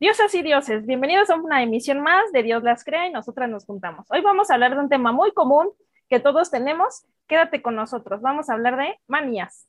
Diosas 0.00 0.32
y 0.36 0.42
dioses, 0.42 0.86
bienvenidos 0.86 1.28
a 1.28 1.34
una 1.34 1.60
emisión 1.60 2.00
más 2.00 2.30
de 2.30 2.44
Dios 2.44 2.62
las 2.62 2.84
crea 2.84 3.08
y 3.08 3.10
nosotras 3.10 3.50
nos 3.50 3.64
juntamos. 3.64 4.06
Hoy 4.12 4.20
vamos 4.20 4.48
a 4.48 4.54
hablar 4.54 4.76
de 4.76 4.80
un 4.80 4.88
tema 4.88 5.10
muy 5.10 5.32
común 5.32 5.72
que 6.08 6.20
todos 6.20 6.52
tenemos. 6.52 7.04
Quédate 7.26 7.62
con 7.62 7.74
nosotros. 7.74 8.20
Vamos 8.20 8.48
a 8.48 8.52
hablar 8.52 8.76
de 8.76 8.96
manías. 9.08 9.66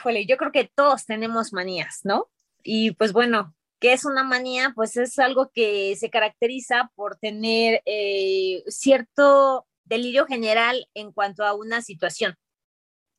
Híjole, 0.00 0.24
yo 0.24 0.38
creo 0.38 0.50
que 0.50 0.64
todos 0.74 1.04
tenemos 1.04 1.52
manías, 1.52 2.00
¿no? 2.04 2.30
Y 2.62 2.92
pues 2.92 3.12
bueno, 3.12 3.54
¿qué 3.80 3.92
es 3.92 4.06
una 4.06 4.24
manía? 4.24 4.72
Pues 4.74 4.96
es 4.96 5.18
algo 5.18 5.50
que 5.52 5.94
se 5.96 6.08
caracteriza 6.08 6.90
por 6.94 7.16
tener 7.16 7.82
eh, 7.84 8.62
cierto 8.68 9.66
delirio 9.84 10.24
general 10.24 10.88
en 10.94 11.12
cuanto 11.12 11.44
a 11.44 11.52
una 11.52 11.82
situación. 11.82 12.34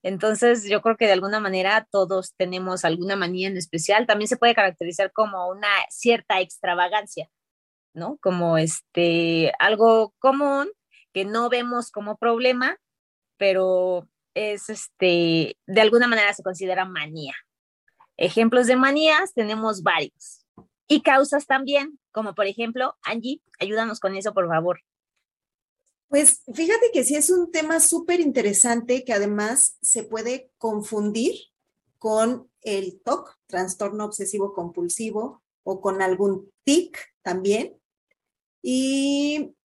Entonces, 0.01 0.67
yo 0.67 0.81
creo 0.81 0.97
que 0.97 1.05
de 1.05 1.11
alguna 1.11 1.39
manera 1.39 1.87
todos 1.91 2.33
tenemos 2.35 2.83
alguna 2.83 3.15
manía 3.15 3.47
en 3.47 3.57
especial. 3.57 4.07
También 4.07 4.27
se 4.27 4.37
puede 4.37 4.55
caracterizar 4.55 5.11
como 5.13 5.49
una 5.49 5.69
cierta 5.91 6.41
extravagancia, 6.41 7.29
¿no? 7.93 8.17
Como 8.23 8.57
este, 8.57 9.53
algo 9.59 10.15
común 10.17 10.71
que 11.13 11.25
no 11.25 11.47
vemos 11.47 11.91
como 11.91 12.17
problema, 12.17 12.79
pero 13.37 14.09
es 14.33 14.69
este, 14.69 15.57
de 15.65 15.81
alguna 15.81 16.07
manera 16.07 16.33
se 16.33 16.43
considera 16.43 16.85
manía. 16.85 17.33
Ejemplos 18.17 18.67
de 18.67 18.75
manías 18.75 19.33
tenemos 19.33 19.83
varios. 19.83 20.45
Y 20.87 21.01
causas 21.01 21.45
también, 21.45 21.99
como 22.11 22.35
por 22.35 22.45
ejemplo, 22.45 22.95
Angie, 23.03 23.41
ayúdanos 23.59 23.99
con 23.99 24.15
eso, 24.15 24.33
por 24.33 24.47
favor. 24.47 24.81
Pues 26.09 26.43
fíjate 26.53 26.91
que 26.91 27.05
sí 27.05 27.15
es 27.15 27.29
un 27.29 27.51
tema 27.51 27.79
súper 27.79 28.19
interesante 28.19 29.05
que 29.05 29.13
además 29.13 29.77
se 29.81 30.03
puede 30.03 30.51
confundir 30.57 31.33
con 31.97 32.51
el 32.61 33.01
TOC, 33.01 33.37
trastorno 33.47 34.05
obsesivo 34.05 34.53
compulsivo, 34.53 35.41
o 35.63 35.81
con 35.81 36.01
algún 36.01 36.51
TIC 36.63 36.97
también. 37.21 37.79
Y 38.61 39.55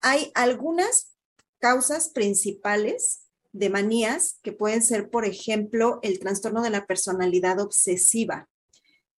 hay 0.00 0.30
algunas 0.34 1.16
causas 1.58 2.08
principales 2.08 3.22
de 3.52 3.70
manías 3.70 4.38
que 4.42 4.52
pueden 4.52 4.82
ser, 4.82 5.10
por 5.10 5.24
ejemplo, 5.24 5.98
el 6.02 6.18
trastorno 6.18 6.62
de 6.62 6.70
la 6.70 6.86
personalidad 6.86 7.60
obsesiva, 7.60 8.48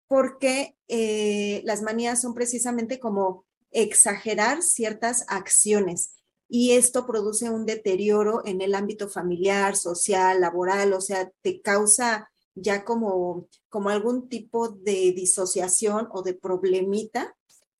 porque 0.07 0.75
eh, 0.87 1.61
las 1.65 1.81
manías 1.81 2.21
son 2.21 2.33
precisamente 2.33 2.99
como 2.99 3.45
exagerar 3.71 4.61
ciertas 4.61 5.25
acciones 5.27 6.15
y 6.49 6.73
esto 6.73 7.05
produce 7.07 7.49
un 7.49 7.65
deterioro 7.65 8.45
en 8.45 8.61
el 8.61 8.75
ámbito 8.75 9.09
familiar, 9.09 9.75
social, 9.75 10.41
laboral, 10.41 10.93
o 10.93 11.01
sea, 11.01 11.31
te 11.41 11.61
causa 11.61 12.29
ya 12.53 12.85
como, 12.85 13.47
como 13.69 13.89
algún 13.89 14.29
tipo 14.29 14.69
de 14.69 15.13
disociación 15.13 16.07
o 16.11 16.21
de 16.21 16.35
problemita 16.35 17.35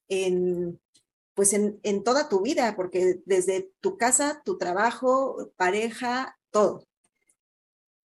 en, 0.08 0.80
pues 1.36 1.54
en, 1.54 1.80
en, 1.84 2.04
toda 2.04 2.30
tu 2.30 2.42
vida, 2.42 2.76
porque 2.76 3.22
desde 3.26 3.72
tu 3.80 3.98
casa, 3.98 4.42
tu 4.44 4.58
trabajo, 4.58 5.52
pareja, 5.56 6.36
todo. 6.54 6.86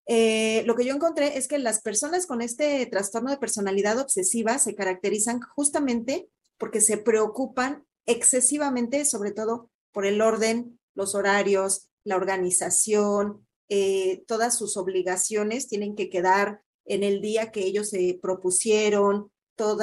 Eh, 0.06 0.62
lo 0.66 0.76
que 0.76 0.84
yo 0.84 0.94
encontré 0.94 1.36
es 1.36 1.48
que 1.48 1.58
las 1.58 1.82
personas 1.82 2.26
con 2.26 2.40
este 2.40 2.86
trastorno 2.86 3.30
de 3.30 3.38
personalidad 3.38 3.98
obsesiva 3.98 4.58
se 4.58 4.76
caracterizan 4.76 5.40
justamente 5.40 6.28
porque 6.58 6.80
se 6.80 6.96
preocupan 6.96 7.84
excesivamente, 8.06 9.04
sobre 9.04 9.32
todo 9.32 9.68
por 9.92 10.06
el 10.06 10.22
orden, 10.22 10.78
los 10.94 11.14
horarios, 11.14 11.88
la 12.04 12.16
organización, 12.16 13.46
eh, 13.68 14.24
todas 14.28 14.56
sus 14.56 14.76
obligaciones 14.76 15.66
tienen 15.66 15.96
que 15.96 16.08
quedar 16.08 16.62
en 16.84 17.02
el 17.02 17.20
día 17.20 17.50
que 17.50 17.66
ellos 17.66 17.90
se 17.90 18.18
propusieron, 18.22 19.32
todos 19.56 19.82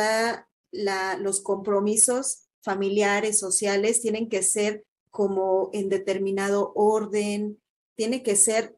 los 0.72 1.41
compromisos 1.41 2.47
familiares, 2.62 3.38
sociales, 3.38 4.02
tienen 4.02 4.29
que 4.29 4.41
ser 4.41 4.85
como 5.09 5.69
en 5.73 5.90
determinado 5.90 6.72
orden, 6.75 7.62
tiene 7.95 8.23
que 8.23 8.35
ser 8.35 8.75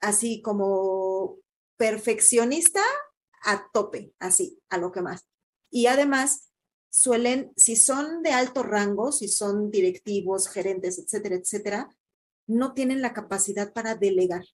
así 0.00 0.42
como 0.42 1.38
perfeccionista 1.76 2.82
a 3.44 3.70
tope, 3.72 4.12
así, 4.18 4.60
a 4.68 4.78
lo 4.78 4.92
que 4.92 5.02
más. 5.02 5.26
Y 5.70 5.86
además, 5.86 6.50
suelen, 6.90 7.52
si 7.56 7.76
son 7.76 8.22
de 8.22 8.32
alto 8.32 8.62
rango, 8.62 9.12
si 9.12 9.28
son 9.28 9.70
directivos, 9.70 10.48
gerentes, 10.48 10.98
etcétera, 10.98 11.36
etcétera, 11.36 11.96
no 12.46 12.74
tienen 12.74 13.00
la 13.00 13.12
capacidad 13.12 13.72
para 13.72 13.94
delegar. 13.94 14.44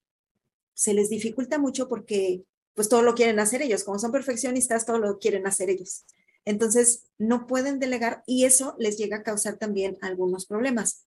Se 0.73 0.93
les 0.93 1.09
dificulta 1.09 1.57
mucho 1.57 1.89
porque 1.89 2.43
pues 2.75 2.89
todo 2.89 3.01
lo 3.01 3.15
quieren 3.15 3.39
hacer 3.39 3.63
ellos, 3.63 3.83
como 3.83 3.97
son 3.97 4.11
perfeccionistas, 4.11 4.85
todo 4.85 4.99
lo 4.99 5.17
quieren 5.17 5.47
hacer 5.47 5.71
ellos. 5.71 6.05
Entonces, 6.45 7.07
no 7.17 7.47
pueden 7.47 7.79
delegar 7.79 8.23
y 8.27 8.45
eso 8.45 8.75
les 8.77 8.97
llega 8.97 9.17
a 9.17 9.23
causar 9.23 9.57
también 9.57 9.97
algunos 10.01 10.45
problemas. 10.45 11.03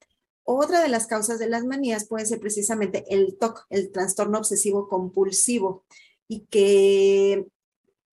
Otra 0.53 0.83
de 0.83 0.89
las 0.89 1.07
causas 1.07 1.39
de 1.39 1.49
las 1.49 1.65
manías 1.65 2.09
puede 2.09 2.27
ser 2.27 2.41
precisamente 2.41 3.05
el 3.09 3.39
TOC, 3.39 3.67
el 3.71 3.93
trastorno 3.93 4.39
obsesivo 4.39 4.89
compulsivo, 4.89 5.85
y 6.27 6.41
que 6.47 7.47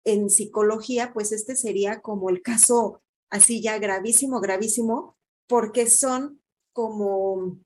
en 0.04 0.32
psicología, 0.32 1.14
pues 1.14 1.32
este 1.32 1.56
sería 1.56 2.02
como 2.02 2.32
el 2.32 2.42
caso 2.42 3.04
así 3.30 3.62
ya 3.62 3.78
gravísimo, 3.78 4.42
gravísimo, 4.42 5.16
porque 5.46 5.88
son 5.88 6.42
como 6.72 7.60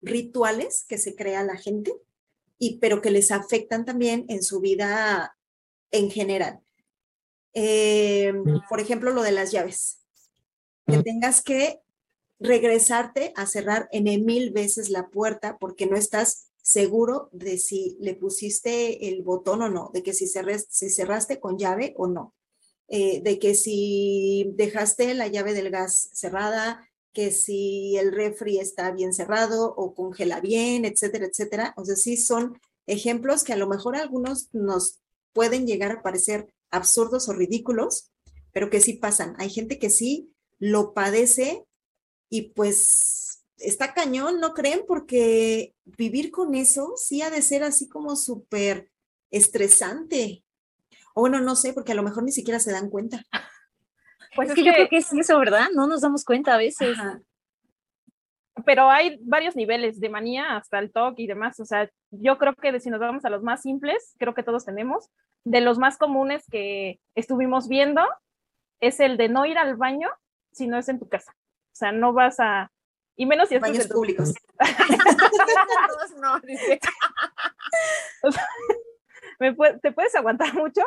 rituales 0.00 0.84
que 0.88 0.96
se 0.96 1.16
crea 1.16 1.42
la 1.42 1.56
gente, 1.56 1.92
y, 2.60 2.78
pero 2.78 3.02
que 3.02 3.10
les 3.10 3.32
afectan 3.32 3.84
también 3.84 4.26
en 4.28 4.44
su 4.44 4.60
vida 4.60 5.36
en 5.90 6.08
general. 6.08 6.60
Eh, 7.52 8.32
por 8.68 8.78
ejemplo, 8.78 9.10
lo 9.10 9.22
de 9.22 9.32
las 9.32 9.50
llaves. 9.50 9.98
Que 10.86 11.02
tengas 11.02 11.42
que 11.42 11.82
regresarte 12.42 13.32
a 13.36 13.46
cerrar 13.46 13.88
N 13.92 14.18
mil 14.18 14.50
veces 14.50 14.90
la 14.90 15.08
puerta 15.08 15.56
porque 15.58 15.86
no 15.86 15.96
estás 15.96 16.48
seguro 16.62 17.28
de 17.32 17.58
si 17.58 17.96
le 18.00 18.14
pusiste 18.14 19.08
el 19.08 19.22
botón 19.22 19.62
o 19.62 19.68
no, 19.68 19.90
de 19.92 20.02
que 20.02 20.12
si, 20.12 20.26
si 20.26 20.90
cerraste 20.90 21.40
con 21.40 21.58
llave 21.58 21.94
o 21.96 22.06
no, 22.06 22.34
eh, 22.88 23.20
de 23.22 23.38
que 23.38 23.54
si 23.54 24.52
dejaste 24.54 25.14
la 25.14 25.28
llave 25.28 25.54
del 25.54 25.70
gas 25.70 26.10
cerrada, 26.12 26.88
que 27.12 27.30
si 27.30 27.96
el 27.96 28.12
refri 28.12 28.58
está 28.58 28.90
bien 28.90 29.12
cerrado 29.12 29.74
o 29.76 29.94
congela 29.94 30.40
bien, 30.40 30.84
etcétera, 30.84 31.26
etcétera. 31.26 31.74
O 31.76 31.84
sea, 31.84 31.96
sí 31.96 32.16
son 32.16 32.58
ejemplos 32.86 33.44
que 33.44 33.52
a 33.52 33.56
lo 33.56 33.68
mejor 33.68 33.96
algunos 33.96 34.48
nos 34.52 35.00
pueden 35.32 35.66
llegar 35.66 35.92
a 35.92 36.02
parecer 36.02 36.52
absurdos 36.70 37.28
o 37.28 37.34
ridículos, 37.34 38.10
pero 38.52 38.70
que 38.70 38.80
sí 38.80 38.94
pasan. 38.94 39.34
Hay 39.38 39.50
gente 39.50 39.78
que 39.78 39.90
sí 39.90 40.32
lo 40.58 40.94
padece 40.94 41.66
y 42.32 42.48
pues 42.54 43.44
está 43.58 43.92
cañón, 43.92 44.40
¿no 44.40 44.54
creen? 44.54 44.84
Porque 44.88 45.74
vivir 45.84 46.30
con 46.30 46.54
eso 46.54 46.94
sí 46.96 47.20
ha 47.20 47.28
de 47.28 47.42
ser 47.42 47.62
así 47.62 47.90
como 47.90 48.16
súper 48.16 48.88
estresante. 49.30 50.42
O 51.14 51.20
bueno, 51.20 51.40
no 51.40 51.56
sé, 51.56 51.74
porque 51.74 51.92
a 51.92 51.94
lo 51.94 52.02
mejor 52.02 52.22
ni 52.22 52.32
siquiera 52.32 52.58
se 52.58 52.72
dan 52.72 52.88
cuenta. 52.88 53.22
Pues 54.34 54.48
es 54.48 54.54
que 54.54 54.64
yo 54.64 54.72
creo 54.72 54.88
que 54.88 54.96
es 54.96 55.12
eso, 55.12 55.38
¿verdad? 55.38 55.66
No 55.74 55.86
nos 55.86 56.00
damos 56.00 56.24
cuenta 56.24 56.54
a 56.54 56.56
veces. 56.56 56.96
Pero 58.64 58.88
hay 58.88 59.18
varios 59.20 59.56
niveles 59.56 60.00
de 60.00 60.08
manía 60.08 60.56
hasta 60.56 60.78
el 60.78 60.90
TOC 60.90 61.18
y 61.18 61.26
demás. 61.26 61.60
O 61.60 61.66
sea, 61.66 61.90
yo 62.10 62.38
creo 62.38 62.54
que 62.54 62.80
si 62.80 62.88
nos 62.88 62.98
vamos 62.98 63.26
a 63.26 63.28
los 63.28 63.42
más 63.42 63.60
simples, 63.60 64.14
creo 64.18 64.32
que 64.32 64.42
todos 64.42 64.64
tenemos. 64.64 65.10
De 65.44 65.60
los 65.60 65.76
más 65.76 65.98
comunes 65.98 66.46
que 66.50 66.98
estuvimos 67.14 67.68
viendo, 67.68 68.00
es 68.80 69.00
el 69.00 69.18
de 69.18 69.28
no 69.28 69.44
ir 69.44 69.58
al 69.58 69.76
baño 69.76 70.08
si 70.50 70.66
no 70.66 70.78
es 70.78 70.88
en 70.88 70.98
tu 70.98 71.10
casa. 71.10 71.36
O 71.72 71.74
sea, 71.74 71.92
no 71.92 72.12
vas 72.12 72.38
a. 72.40 72.70
Y 73.16 73.26
menos 73.26 73.48
si 73.48 73.56
es 73.56 73.60
baños 73.60 73.86
públicos. 73.88 74.34
no, 76.20 76.40
dice. 76.40 76.80
¿te 79.82 79.92
puedes 79.92 80.14
aguantar 80.14 80.54
mucho? 80.58 80.82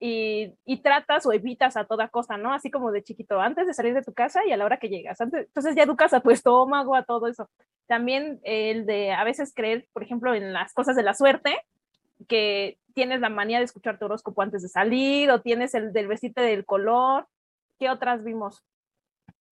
y, 0.00 0.54
y, 0.64 0.80
tratas 0.80 1.26
o 1.26 1.32
evitas 1.32 1.76
a 1.76 1.84
toda 1.84 2.08
costa, 2.08 2.36
¿no? 2.36 2.52
Así 2.52 2.70
como 2.70 2.92
de 2.92 3.02
chiquito, 3.02 3.40
antes 3.40 3.66
de 3.66 3.74
salir 3.74 3.94
de 3.94 4.02
tu 4.02 4.12
casa 4.12 4.46
y 4.46 4.52
a 4.52 4.56
la 4.56 4.64
hora 4.64 4.78
que 4.78 4.88
llegas. 4.88 5.20
Antes, 5.20 5.46
entonces 5.46 5.74
ya 5.74 5.82
educas 5.82 6.12
a 6.12 6.20
tu 6.20 6.30
estómago, 6.30 6.94
a 6.94 7.04
todo 7.04 7.26
eso. 7.26 7.50
También 7.88 8.38
el 8.44 8.86
de 8.86 9.12
a 9.12 9.24
veces 9.24 9.52
creer, 9.54 9.88
por 9.92 10.04
ejemplo, 10.04 10.34
en 10.34 10.52
las 10.52 10.72
cosas 10.72 10.94
de 10.94 11.02
la 11.02 11.14
suerte, 11.14 11.60
que 12.28 12.78
tienes 12.94 13.20
la 13.20 13.28
manía 13.28 13.58
de 13.58 13.64
escuchar 13.64 13.98
tu 13.98 14.04
horóscopo 14.04 14.42
antes 14.42 14.62
de 14.62 14.68
salir 14.68 15.30
o 15.30 15.40
tienes 15.40 15.74
el 15.74 15.92
del 15.92 16.06
vestirte 16.06 16.42
del 16.42 16.64
color. 16.64 17.26
¿Qué 17.80 17.90
otras 17.90 18.22
vimos? 18.22 18.64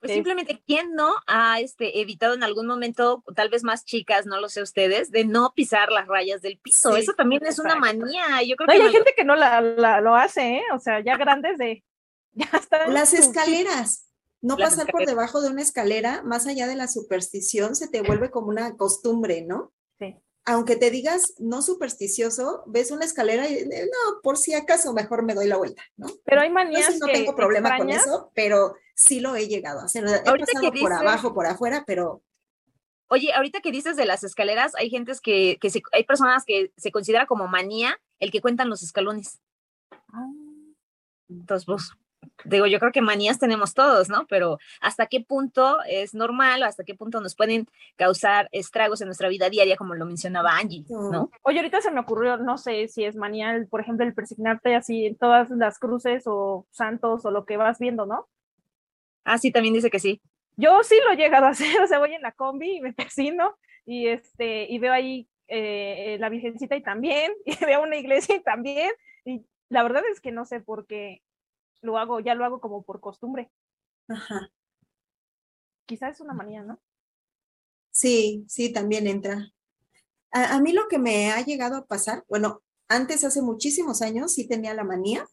Pues 0.00 0.12
simplemente, 0.12 0.62
¿quién 0.66 0.94
no 0.94 1.14
ha 1.26 1.60
este, 1.60 2.00
evitado 2.00 2.34
en 2.34 2.42
algún 2.42 2.66
momento, 2.66 3.24
tal 3.34 3.48
vez 3.48 3.64
más 3.64 3.84
chicas, 3.84 4.26
no 4.26 4.40
lo 4.40 4.48
sé 4.48 4.62
ustedes, 4.62 5.10
de 5.10 5.24
no 5.24 5.52
pisar 5.54 5.90
las 5.90 6.06
rayas 6.06 6.42
del 6.42 6.58
piso? 6.58 6.96
Eso 6.96 7.14
también 7.14 7.44
es 7.46 7.58
una 7.58 7.76
manía. 7.76 8.42
Yo 8.46 8.56
creo 8.56 8.68
que 8.68 8.84
hay 8.84 8.92
gente 8.92 9.14
que 9.16 9.24
no 9.24 9.36
la, 9.36 9.60
lo 10.00 10.14
hace, 10.14 10.56
¿eh? 10.56 10.62
O 10.74 10.78
sea, 10.78 11.00
ya 11.00 11.16
grandes 11.16 11.58
de... 11.58 11.82
Ya 12.38 12.50
están 12.52 12.92
las 12.92 13.14
escaleras. 13.14 14.10
No 14.42 14.58
pasar 14.58 14.86
por 14.88 15.06
debajo 15.06 15.40
de 15.40 15.48
una 15.48 15.62
escalera, 15.62 16.22
más 16.22 16.46
allá 16.46 16.66
de 16.66 16.76
la 16.76 16.86
superstición, 16.86 17.74
se 17.74 17.88
te 17.88 18.02
vuelve 18.02 18.30
como 18.30 18.48
una 18.48 18.76
costumbre, 18.76 19.40
¿no? 19.40 19.72
Sí 19.98 20.14
aunque 20.46 20.76
te 20.76 20.90
digas 20.90 21.34
no 21.38 21.60
supersticioso, 21.60 22.62
ves 22.66 22.92
una 22.92 23.04
escalera 23.04 23.48
y 23.48 23.66
no, 23.66 24.20
por 24.22 24.38
si 24.38 24.54
acaso 24.54 24.92
mejor 24.92 25.24
me 25.24 25.34
doy 25.34 25.48
la 25.48 25.56
vuelta, 25.56 25.82
¿no? 25.96 26.06
Pero 26.24 26.40
hay 26.40 26.50
manías 26.50 26.98
no 26.98 27.06
tengo 27.06 27.34
problema 27.34 27.76
con 27.76 27.90
eso, 27.90 28.30
pero 28.34 28.76
sí 28.94 29.20
lo 29.20 29.34
he 29.34 29.48
llegado 29.48 29.80
a 29.80 29.84
hacer. 29.84 30.04
He 30.06 30.22
pasado 30.22 30.72
por 30.80 30.92
abajo, 30.92 31.34
por 31.34 31.46
afuera, 31.46 31.84
pero 31.86 32.22
Oye, 33.08 33.32
ahorita 33.32 33.60
que 33.60 33.70
dices 33.70 33.96
de 33.96 34.04
las 34.04 34.24
escaleras, 34.24 34.74
hay 34.74 34.90
gentes 34.90 35.20
que, 35.20 35.58
que 35.60 35.70
se, 35.70 35.80
hay 35.92 36.02
personas 36.04 36.44
que 36.44 36.72
se 36.76 36.90
considera 36.90 37.26
como 37.26 37.46
manía 37.46 38.00
el 38.18 38.32
que 38.32 38.40
cuentan 38.40 38.68
los 38.68 38.82
escalones. 38.82 39.38
Ah. 40.12 40.26
Entonces, 41.28 41.66
pues, 41.66 41.92
digo, 42.44 42.66
yo 42.66 42.78
creo 42.78 42.92
que 42.92 43.02
manías 43.02 43.38
tenemos 43.38 43.74
todos, 43.74 44.08
¿no? 44.08 44.26
Pero 44.28 44.58
hasta 44.80 45.06
qué 45.06 45.20
punto 45.20 45.78
es 45.88 46.14
normal 46.14 46.62
o 46.62 46.66
hasta 46.66 46.84
qué 46.84 46.94
punto 46.94 47.20
nos 47.20 47.34
pueden 47.34 47.66
causar 47.96 48.48
estragos 48.52 49.00
en 49.00 49.08
nuestra 49.08 49.28
vida 49.28 49.50
diaria, 49.50 49.76
como 49.76 49.94
lo 49.94 50.06
mencionaba 50.06 50.56
Angie, 50.56 50.84
¿no? 50.88 51.30
Oye, 51.42 51.58
ahorita 51.58 51.80
se 51.80 51.90
me 51.90 52.00
ocurrió, 52.00 52.36
no 52.36 52.58
sé 52.58 52.88
si 52.88 53.04
es 53.04 53.16
manía, 53.16 53.66
por 53.70 53.80
ejemplo, 53.80 54.04
el 54.04 54.14
persignarte 54.14 54.74
así 54.74 55.06
en 55.06 55.16
todas 55.16 55.50
las 55.50 55.78
cruces 55.78 56.24
o 56.26 56.66
santos 56.70 57.24
o 57.24 57.30
lo 57.30 57.44
que 57.44 57.56
vas 57.56 57.78
viendo, 57.78 58.06
¿no? 58.06 58.28
Ah, 59.24 59.38
sí, 59.38 59.50
también 59.50 59.74
dice 59.74 59.90
que 59.90 59.98
sí. 59.98 60.20
Yo 60.56 60.82
sí 60.82 60.94
lo 61.04 61.12
he 61.12 61.16
llegado 61.16 61.46
a 61.46 61.50
hacer, 61.50 61.66
o 61.82 61.86
sea, 61.86 61.98
voy 61.98 62.14
en 62.14 62.22
la 62.22 62.32
combi 62.32 62.76
y 62.76 62.80
me 62.80 62.92
persino 62.92 63.56
y, 63.84 64.08
este, 64.08 64.66
y 64.70 64.78
veo 64.78 64.92
ahí 64.92 65.28
eh, 65.48 66.16
la 66.18 66.28
Virgencita 66.28 66.76
y 66.76 66.82
también, 66.82 67.32
y 67.44 67.56
veo 67.64 67.82
una 67.82 67.96
iglesia 67.96 68.36
y 68.36 68.42
también, 68.42 68.90
y 69.24 69.44
la 69.68 69.82
verdad 69.82 70.02
es 70.10 70.20
que 70.20 70.32
no 70.32 70.44
sé 70.44 70.60
por 70.60 70.86
qué 70.86 71.22
lo 71.86 71.96
hago, 71.96 72.20
ya 72.20 72.34
lo 72.34 72.44
hago 72.44 72.60
como 72.60 72.82
por 72.82 73.00
costumbre. 73.00 73.50
Ajá. 74.08 74.52
Quizás 75.86 76.16
es 76.16 76.20
una 76.20 76.34
manía, 76.34 76.62
¿no? 76.62 76.80
Sí, 77.90 78.44
sí, 78.48 78.72
también 78.72 79.06
entra. 79.06 79.52
A, 80.32 80.60
mí 80.60 80.72
lo 80.72 80.86
que 80.88 80.98
me 80.98 81.32
ha 81.32 81.40
llegado 81.42 81.76
a 81.76 81.86
pasar, 81.86 82.24
bueno, 82.28 82.62
antes, 82.88 83.24
hace 83.24 83.40
muchísimos 83.40 84.02
años, 84.02 84.34
sí 84.34 84.46
tenía 84.46 84.74
la 84.74 84.84
manía 84.84 85.26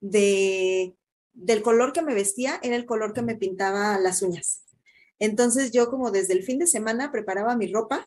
de, 0.00 0.94
del 1.32 1.62
color 1.62 1.92
que 1.92 2.02
me 2.02 2.14
vestía, 2.14 2.60
era 2.62 2.76
el 2.76 2.86
color 2.86 3.12
que 3.12 3.22
me 3.22 3.34
pintaba 3.34 3.98
las 3.98 4.22
uñas. 4.22 4.64
Entonces 5.18 5.72
yo 5.72 5.90
como 5.90 6.10
desde 6.12 6.34
el 6.34 6.44
fin 6.44 6.58
de 6.58 6.66
semana 6.66 7.10
preparaba 7.10 7.56
mi 7.56 7.72
ropa 7.72 8.06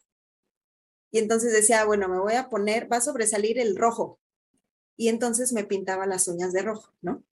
y 1.11 1.19
entonces 1.19 1.51
decía, 1.51 1.83
bueno, 1.85 2.07
me 2.07 2.19
voy 2.19 2.35
a 2.35 2.49
poner, 2.49 2.91
va 2.91 2.97
a 2.97 3.01
sobresalir 3.01 3.59
el 3.59 3.75
rojo. 3.75 4.19
Y 4.95 5.07
entonces 5.07 5.53
me 5.53 5.63
pintaba 5.63 6.05
las 6.05 6.27
uñas 6.27 6.53
de 6.53 6.61
rojo, 6.61 6.93
¿no? 7.01 7.23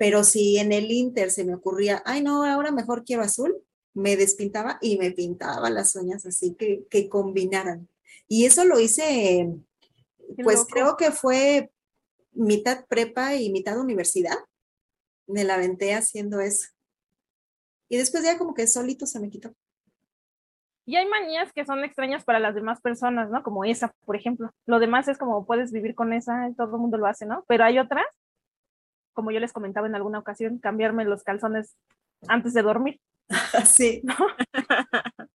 Pero 0.00 0.24
si 0.24 0.56
en 0.56 0.72
el 0.72 0.90
Inter 0.90 1.30
se 1.30 1.44
me 1.44 1.54
ocurría, 1.54 2.02
ay 2.06 2.22
no, 2.22 2.42
ahora 2.42 2.70
mejor 2.70 3.04
quiero 3.04 3.22
azul, 3.22 3.54
me 3.92 4.16
despintaba 4.16 4.78
y 4.80 4.96
me 4.96 5.10
pintaba 5.10 5.68
las 5.68 5.94
uñas 5.94 6.24
así 6.24 6.54
que, 6.54 6.86
que 6.88 7.10
combinaran. 7.10 7.86
Y 8.26 8.46
eso 8.46 8.64
lo 8.64 8.80
hice, 8.80 9.54
pues 10.42 10.64
creo 10.64 10.96
que 10.96 11.10
fue 11.10 11.70
mitad 12.32 12.86
prepa 12.86 13.34
y 13.34 13.50
mitad 13.50 13.78
universidad. 13.78 14.38
Me 15.26 15.44
la 15.44 15.56
aventé 15.56 15.92
haciendo 15.92 16.40
eso. 16.40 16.68
Y 17.90 17.98
después 17.98 18.24
ya 18.24 18.38
como 18.38 18.54
que 18.54 18.66
solito 18.66 19.04
se 19.04 19.20
me 19.20 19.28
quitó. 19.28 19.54
Y 20.86 20.96
hay 20.96 21.06
manías 21.08 21.52
que 21.52 21.66
son 21.66 21.84
extrañas 21.84 22.24
para 22.24 22.38
las 22.38 22.54
demás 22.54 22.80
personas, 22.80 23.28
¿no? 23.28 23.42
Como 23.42 23.66
esa, 23.66 23.92
por 24.06 24.16
ejemplo. 24.16 24.50
Lo 24.64 24.78
demás 24.78 25.08
es 25.08 25.18
como 25.18 25.44
puedes 25.44 25.72
vivir 25.72 25.94
con 25.94 26.14
esa, 26.14 26.50
todo 26.56 26.76
el 26.76 26.80
mundo 26.80 26.96
lo 26.96 27.06
hace, 27.06 27.26
¿no? 27.26 27.44
Pero 27.46 27.64
hay 27.64 27.78
otras 27.78 28.06
como 29.12 29.30
yo 29.30 29.40
les 29.40 29.52
comentaba 29.52 29.86
en 29.86 29.94
alguna 29.94 30.18
ocasión, 30.18 30.58
cambiarme 30.58 31.04
los 31.04 31.22
calzones 31.22 31.76
antes 32.28 32.54
de 32.54 32.62
dormir. 32.62 33.00
Sí. 33.66 34.02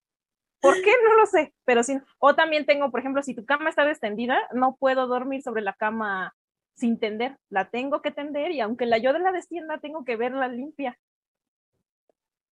¿Por 0.59 0.81
qué? 0.81 0.91
No 1.03 1.15
lo 1.15 1.27
sé, 1.27 1.53
pero 1.63 1.83
sí. 1.83 1.99
O 2.17 2.33
también 2.33 2.65
tengo, 2.65 2.89
por 2.89 2.99
ejemplo, 2.99 3.21
si 3.21 3.35
tu 3.35 3.45
cama 3.45 3.69
está 3.69 3.87
extendida, 3.87 4.39
no 4.51 4.75
puedo 4.77 5.05
dormir 5.05 5.43
sobre 5.43 5.61
la 5.61 5.73
cama 5.73 6.35
sin 6.75 6.99
tender. 6.99 7.37
La 7.49 7.69
tengo 7.69 8.01
que 8.01 8.09
tender 8.09 8.51
y 8.51 8.61
aunque 8.61 8.87
la 8.87 8.97
yo 8.97 9.13
de 9.13 9.19
la 9.19 9.31
descienda, 9.31 9.79
tengo 9.79 10.03
que 10.03 10.15
verla 10.15 10.47
limpia. 10.47 10.97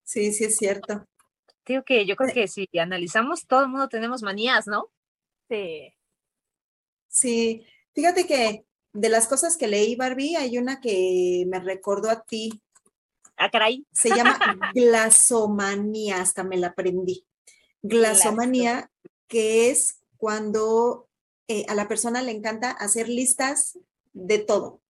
Sí, 0.04 0.32
sí 0.32 0.46
es 0.46 0.58
cierto. 0.58 1.08
Digo 1.66 1.84
que 1.84 2.06
yo 2.06 2.16
creo 2.16 2.34
que 2.34 2.48
si 2.48 2.70
analizamos, 2.78 3.48
todo 3.48 3.62
el 3.62 3.70
mundo 3.70 3.88
tenemos 3.88 4.22
manías, 4.22 4.68
¿no? 4.68 4.90
Sí. 5.50 5.94
Sí, 7.08 7.66
fíjate 7.94 8.28
que 8.28 8.66
de 8.94 9.10
las 9.10 9.28
cosas 9.28 9.58
que 9.58 9.68
leí, 9.68 9.96
Barbie, 9.96 10.36
hay 10.36 10.58
una 10.58 10.80
que 10.80 11.46
me 11.48 11.60
recordó 11.60 12.10
a 12.10 12.24
ti. 12.24 12.62
Ah, 13.38 13.50
caray. 13.50 13.86
Se 13.92 14.10
llama 14.10 14.40
glasomanía, 14.74 16.22
hasta 16.22 16.44
me 16.44 16.58
la 16.58 16.68
aprendí. 16.68 17.26
Glasomanía, 17.82 18.92
que 19.28 19.72
es 19.72 20.00
cuando 20.18 21.10
eh, 21.48 21.66
a 21.68 21.76
la 21.76 21.88
persona 21.88 22.22
le 22.22 22.32
encanta 22.32 22.72
hacer 22.72 23.10
listas 23.10 23.78
de 24.14 24.40
todo. 24.40 24.82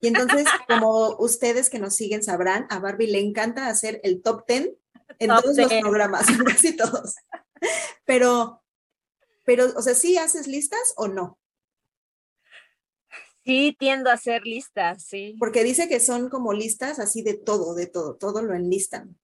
Y 0.00 0.08
entonces, 0.08 0.44
como 0.68 1.16
ustedes 1.18 1.70
que 1.70 1.78
nos 1.78 1.94
siguen 1.94 2.22
sabrán, 2.22 2.66
a 2.68 2.80
Barbie 2.80 3.06
le 3.06 3.20
encanta 3.20 3.68
hacer 3.68 4.00
el 4.02 4.20
top 4.20 4.44
ten 4.46 4.76
en 5.18 5.28
todos 5.28 5.56
los 5.56 5.72
programas, 5.74 6.26
casi 6.46 6.76
todos. 6.76 7.14
Pero, 8.04 8.62
pero, 9.44 9.66
o 9.76 9.82
sea, 9.82 9.94
¿sí 9.94 10.18
haces 10.18 10.48
listas 10.48 10.92
o 10.96 11.06
no? 11.06 11.38
Sí, 13.44 13.76
tiendo 13.78 14.08
a 14.10 14.14
hacer 14.14 14.42
listas, 14.44 15.04
sí. 15.04 15.36
Porque 15.38 15.64
dice 15.64 15.88
que 15.88 15.98
son 15.98 16.28
como 16.28 16.52
listas 16.52 16.98
así 16.98 17.22
de 17.22 17.34
todo, 17.34 17.74
de 17.74 17.86
todo, 17.86 18.14
todo 18.14 18.42
lo 18.42 18.54
enlistan. 18.54 19.16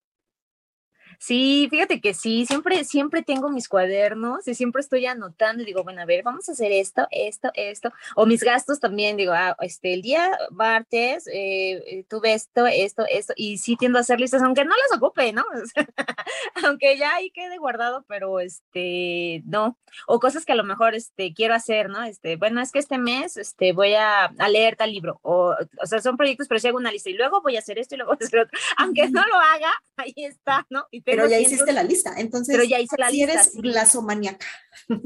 Sí, 1.20 1.66
fíjate 1.68 2.00
que 2.00 2.14
sí, 2.14 2.46
siempre, 2.46 2.84
siempre 2.84 3.22
tengo 3.22 3.50
mis 3.50 3.68
cuadernos 3.68 4.46
y 4.46 4.54
siempre 4.54 4.80
estoy 4.80 5.04
anotando 5.06 5.62
y 5.62 5.66
digo, 5.66 5.82
bueno, 5.82 6.00
a 6.00 6.04
ver, 6.04 6.22
vamos 6.22 6.48
a 6.48 6.52
hacer 6.52 6.70
esto, 6.70 7.08
esto, 7.10 7.50
esto, 7.54 7.92
o 8.14 8.24
mis 8.24 8.44
gastos 8.44 8.78
también, 8.78 9.16
digo, 9.16 9.32
ah, 9.32 9.56
este, 9.60 9.94
el 9.94 10.02
día 10.02 10.30
martes 10.52 11.26
eh, 11.26 11.82
eh, 11.86 12.04
tuve 12.08 12.34
esto, 12.34 12.66
esto, 12.68 13.04
esto, 13.10 13.32
y 13.36 13.58
sí 13.58 13.74
tiendo 13.76 13.98
a 13.98 14.02
hacer 14.02 14.20
listas, 14.20 14.42
aunque 14.42 14.64
no 14.64 14.70
las 14.70 14.96
ocupe, 14.96 15.32
¿no? 15.32 15.44
aunque 16.64 16.96
ya 16.96 17.16
ahí 17.16 17.32
quede 17.32 17.58
guardado, 17.58 18.04
pero 18.06 18.38
este, 18.38 19.42
no, 19.44 19.76
o 20.06 20.20
cosas 20.20 20.44
que 20.44 20.52
a 20.52 20.56
lo 20.56 20.64
mejor, 20.64 20.94
este, 20.94 21.34
quiero 21.34 21.54
hacer, 21.54 21.90
¿no? 21.90 22.04
Este, 22.04 22.36
bueno, 22.36 22.60
es 22.60 22.70
que 22.70 22.78
este 22.78 22.96
mes, 22.96 23.36
este, 23.36 23.72
voy 23.72 23.94
a, 23.94 24.26
a 24.26 24.48
leer 24.48 24.76
tal 24.76 24.92
libro, 24.92 25.18
o, 25.22 25.56
o 25.82 25.86
sea, 25.86 26.00
son 26.00 26.16
proyectos, 26.16 26.46
pero 26.46 26.60
si 26.60 26.68
hago 26.68 26.78
una 26.78 26.92
lista 26.92 27.10
y 27.10 27.14
luego 27.14 27.42
voy 27.42 27.56
a 27.56 27.58
hacer 27.58 27.76
esto 27.80 27.96
y 27.96 27.98
luego 27.98 28.12
voy 28.12 28.18
a 28.22 28.26
hacer 28.26 28.40
otro, 28.40 28.58
aunque 28.78 29.10
no 29.10 29.26
lo 29.26 29.34
haga, 29.34 29.72
ahí 29.96 30.14
está, 30.16 30.64
¿no? 30.70 30.86
Pero 31.10 31.28
ya 31.28 31.38
hiciste 31.38 31.72
la 31.72 31.82
lista, 31.82 32.14
entonces. 32.16 32.54
Pero 32.54 32.68
ya 32.68 32.78
hice 32.78 32.96
la 32.98 33.10
si 33.10 33.22
eres 33.22 33.52
glasomaníaca. 33.54 34.46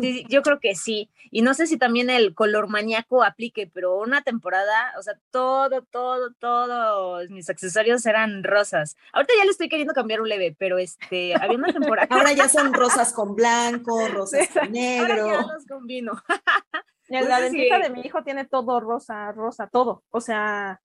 Sí, 0.00 0.26
yo 0.28 0.42
creo 0.42 0.60
que 0.60 0.74
sí. 0.74 1.10
Y 1.30 1.42
no 1.42 1.54
sé 1.54 1.66
si 1.66 1.76
también 1.76 2.10
el 2.10 2.34
color 2.34 2.68
maníaco 2.68 3.22
aplique, 3.22 3.70
pero 3.72 3.96
una 3.98 4.22
temporada, 4.22 4.92
o 4.98 5.02
sea, 5.02 5.18
todo, 5.30 5.82
todo, 5.82 6.32
todos 6.34 7.30
mis 7.30 7.48
accesorios 7.48 8.04
eran 8.06 8.44
rosas. 8.44 8.96
Ahorita 9.12 9.32
ya 9.38 9.44
le 9.44 9.50
estoy 9.50 9.68
queriendo 9.68 9.94
cambiar 9.94 10.20
un 10.20 10.28
leve, 10.28 10.54
pero 10.58 10.78
este, 10.78 11.34
había 11.34 11.56
una 11.56 11.72
temporada. 11.72 12.08
Ahora 12.10 12.32
ya 12.32 12.48
son 12.48 12.72
rosas 12.74 13.12
con 13.12 13.34
blanco, 13.34 14.08
rosas 14.08 14.48
con 14.48 14.72
negro. 14.72 15.22
Ahora 15.22 15.42
ya 15.46 15.52
los 15.52 15.66
combino. 15.66 16.12
la 17.08 17.40
dentista 17.40 17.78
de 17.78 17.90
mi 17.90 18.00
hijo 18.00 18.22
tiene 18.22 18.44
todo 18.44 18.80
rosa, 18.80 19.30
rosa, 19.32 19.68
todo. 19.68 20.02
O 20.10 20.20
sea, 20.20 20.80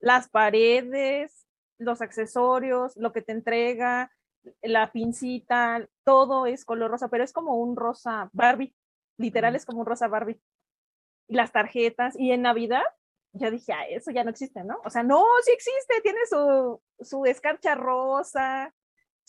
las 0.00 0.28
paredes, 0.28 1.46
los 1.78 2.00
accesorios, 2.02 2.96
lo 2.96 3.12
que 3.12 3.22
te 3.22 3.32
entrega, 3.32 4.12
la 4.62 4.90
pincita, 4.92 5.88
todo 6.04 6.46
es 6.46 6.64
color 6.64 6.90
rosa, 6.90 7.08
pero 7.08 7.24
es 7.24 7.32
como 7.32 7.56
un 7.56 7.76
rosa 7.76 8.30
Barbie, 8.32 8.74
literal 9.18 9.56
es 9.56 9.66
como 9.66 9.80
un 9.80 9.86
rosa 9.86 10.08
Barbie. 10.08 10.40
Y 11.28 11.34
las 11.34 11.52
tarjetas, 11.52 12.18
y 12.18 12.32
en 12.32 12.42
Navidad, 12.42 12.82
ya 13.32 13.50
dije, 13.50 13.72
ah, 13.72 13.86
eso 13.88 14.10
ya 14.10 14.24
no 14.24 14.30
existe, 14.30 14.64
¿no? 14.64 14.80
O 14.84 14.90
sea, 14.90 15.02
no, 15.02 15.24
sí 15.44 15.52
existe, 15.52 16.00
tiene 16.02 16.18
su, 16.28 16.80
su 17.00 17.24
escarcha 17.26 17.74
rosa, 17.74 18.74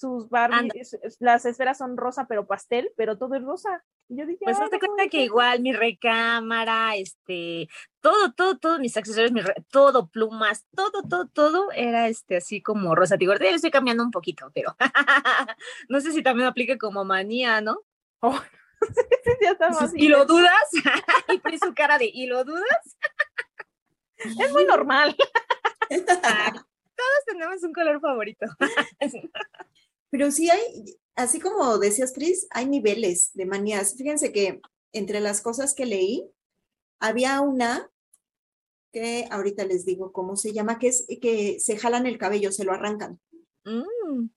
sus 0.02 0.30
Barbies, 0.30 0.98
las 1.20 1.46
esferas 1.46 1.78
son 1.78 1.96
rosa, 1.96 2.26
pero 2.28 2.48
pastel, 2.48 2.92
pero 2.98 3.20
todo 3.20 3.36
es 3.36 3.44
rosa. 3.44 3.84
Y 4.10 4.18
yo 4.18 4.26
dije, 4.26 4.40
pues 4.44 4.60
hazte 4.60 4.80
cuenta 4.80 5.08
que 5.08 5.24
igual 5.24 5.62
mi 5.62 5.74
recámara, 5.74 6.96
este, 6.96 7.70
todo, 8.02 8.34
todo, 8.34 8.58
todos 8.58 8.80
mis 8.80 8.98
accesorios, 8.98 9.32
mi 9.32 9.42
todo, 9.70 10.08
plumas, 10.08 10.66
todo, 10.76 11.04
todo, 11.08 11.28
todo 11.28 11.72
era 11.72 12.08
este 12.08 12.38
así 12.38 12.64
como 12.64 12.96
rosa. 12.96 13.16
Digo, 13.16 13.34
yo 13.36 13.46
estoy 13.46 13.70
cambiando 13.70 14.04
un 14.04 14.10
poquito, 14.10 14.52
pero 14.56 14.76
no 15.90 16.02
sé 16.02 16.12
si 16.12 16.24
también 16.24 16.48
aplica 16.50 16.78
como 16.78 17.06
manía, 17.06 17.62
¿no? 17.62 17.80
Oh, 18.24 18.40
ya 19.42 19.52
estamos 19.52 19.92
¿Y 19.96 20.08
lo 20.08 20.26
dudas? 20.26 20.52
y 21.52 21.58
su 21.58 21.74
cara 21.74 21.98
de, 21.98 22.06
¿y 22.06 22.28
lo 22.28 22.44
dudas? 22.44 22.98
es 24.18 24.52
muy 24.52 24.66
normal. 24.66 25.16
todos 25.90 27.26
tenemos 27.26 27.64
un 27.64 27.74
color 27.74 28.00
favorito. 28.00 28.46
Pero 30.12 30.30
sí 30.30 30.50
hay, 30.50 31.00
así 31.16 31.40
como 31.40 31.80
decías, 31.80 32.14
Cris, 32.14 32.46
hay 32.52 32.68
niveles 32.68 33.32
de 33.34 33.46
manías. 33.48 33.96
Fíjense 33.96 34.32
que 34.32 34.62
entre 34.94 35.20
las 35.20 35.42
cosas 35.42 35.74
que 35.74 35.86
leí, 35.86 36.30
había 37.00 37.42
una 37.42 37.90
que 38.92 39.26
ahorita 39.32 39.66
les 39.66 39.86
digo 39.86 40.12
cómo 40.12 40.36
se 40.36 40.54
llama, 40.54 40.78
que 40.78 40.90
es 40.90 41.08
que 41.22 41.60
se 41.60 41.78
jalan 41.78 42.06
el 42.06 42.18
cabello, 42.18 42.52
se 42.52 42.66
lo 42.66 42.74
arrancan. 42.74 43.20
Mm. 43.64 44.30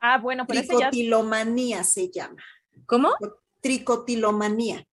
Ah, 0.00 0.18
bueno, 0.18 0.44
pero 0.46 0.60
Tricotilomanía 0.60 1.84
se 1.84 2.10
llama. 2.10 2.42
¿Cómo? 2.86 3.12
Tricotilomanía. 3.60 4.86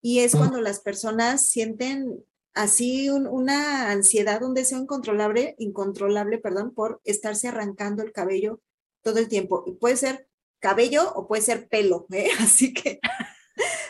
Y 0.00 0.20
es 0.20 0.34
cuando 0.34 0.60
las 0.60 0.80
personas 0.80 1.48
sienten 1.48 2.24
así 2.54 3.08
una 3.10 3.90
ansiedad, 3.90 4.42
un 4.42 4.54
deseo 4.54 4.78
incontrolable, 4.78 5.54
incontrolable, 5.58 6.38
perdón, 6.38 6.74
por 6.74 7.00
estarse 7.04 7.48
arrancando 7.48 8.02
el 8.02 8.12
cabello 8.12 8.60
todo 9.02 9.18
el 9.18 9.28
tiempo. 9.28 9.64
Y 9.66 9.72
puede 9.72 9.96
ser 9.96 10.28
cabello 10.60 11.12
o 11.14 11.26
puede 11.26 11.42
ser 11.42 11.68
pelo, 11.68 12.06
¿eh? 12.12 12.28
Así 12.40 12.72
que, 12.72 13.00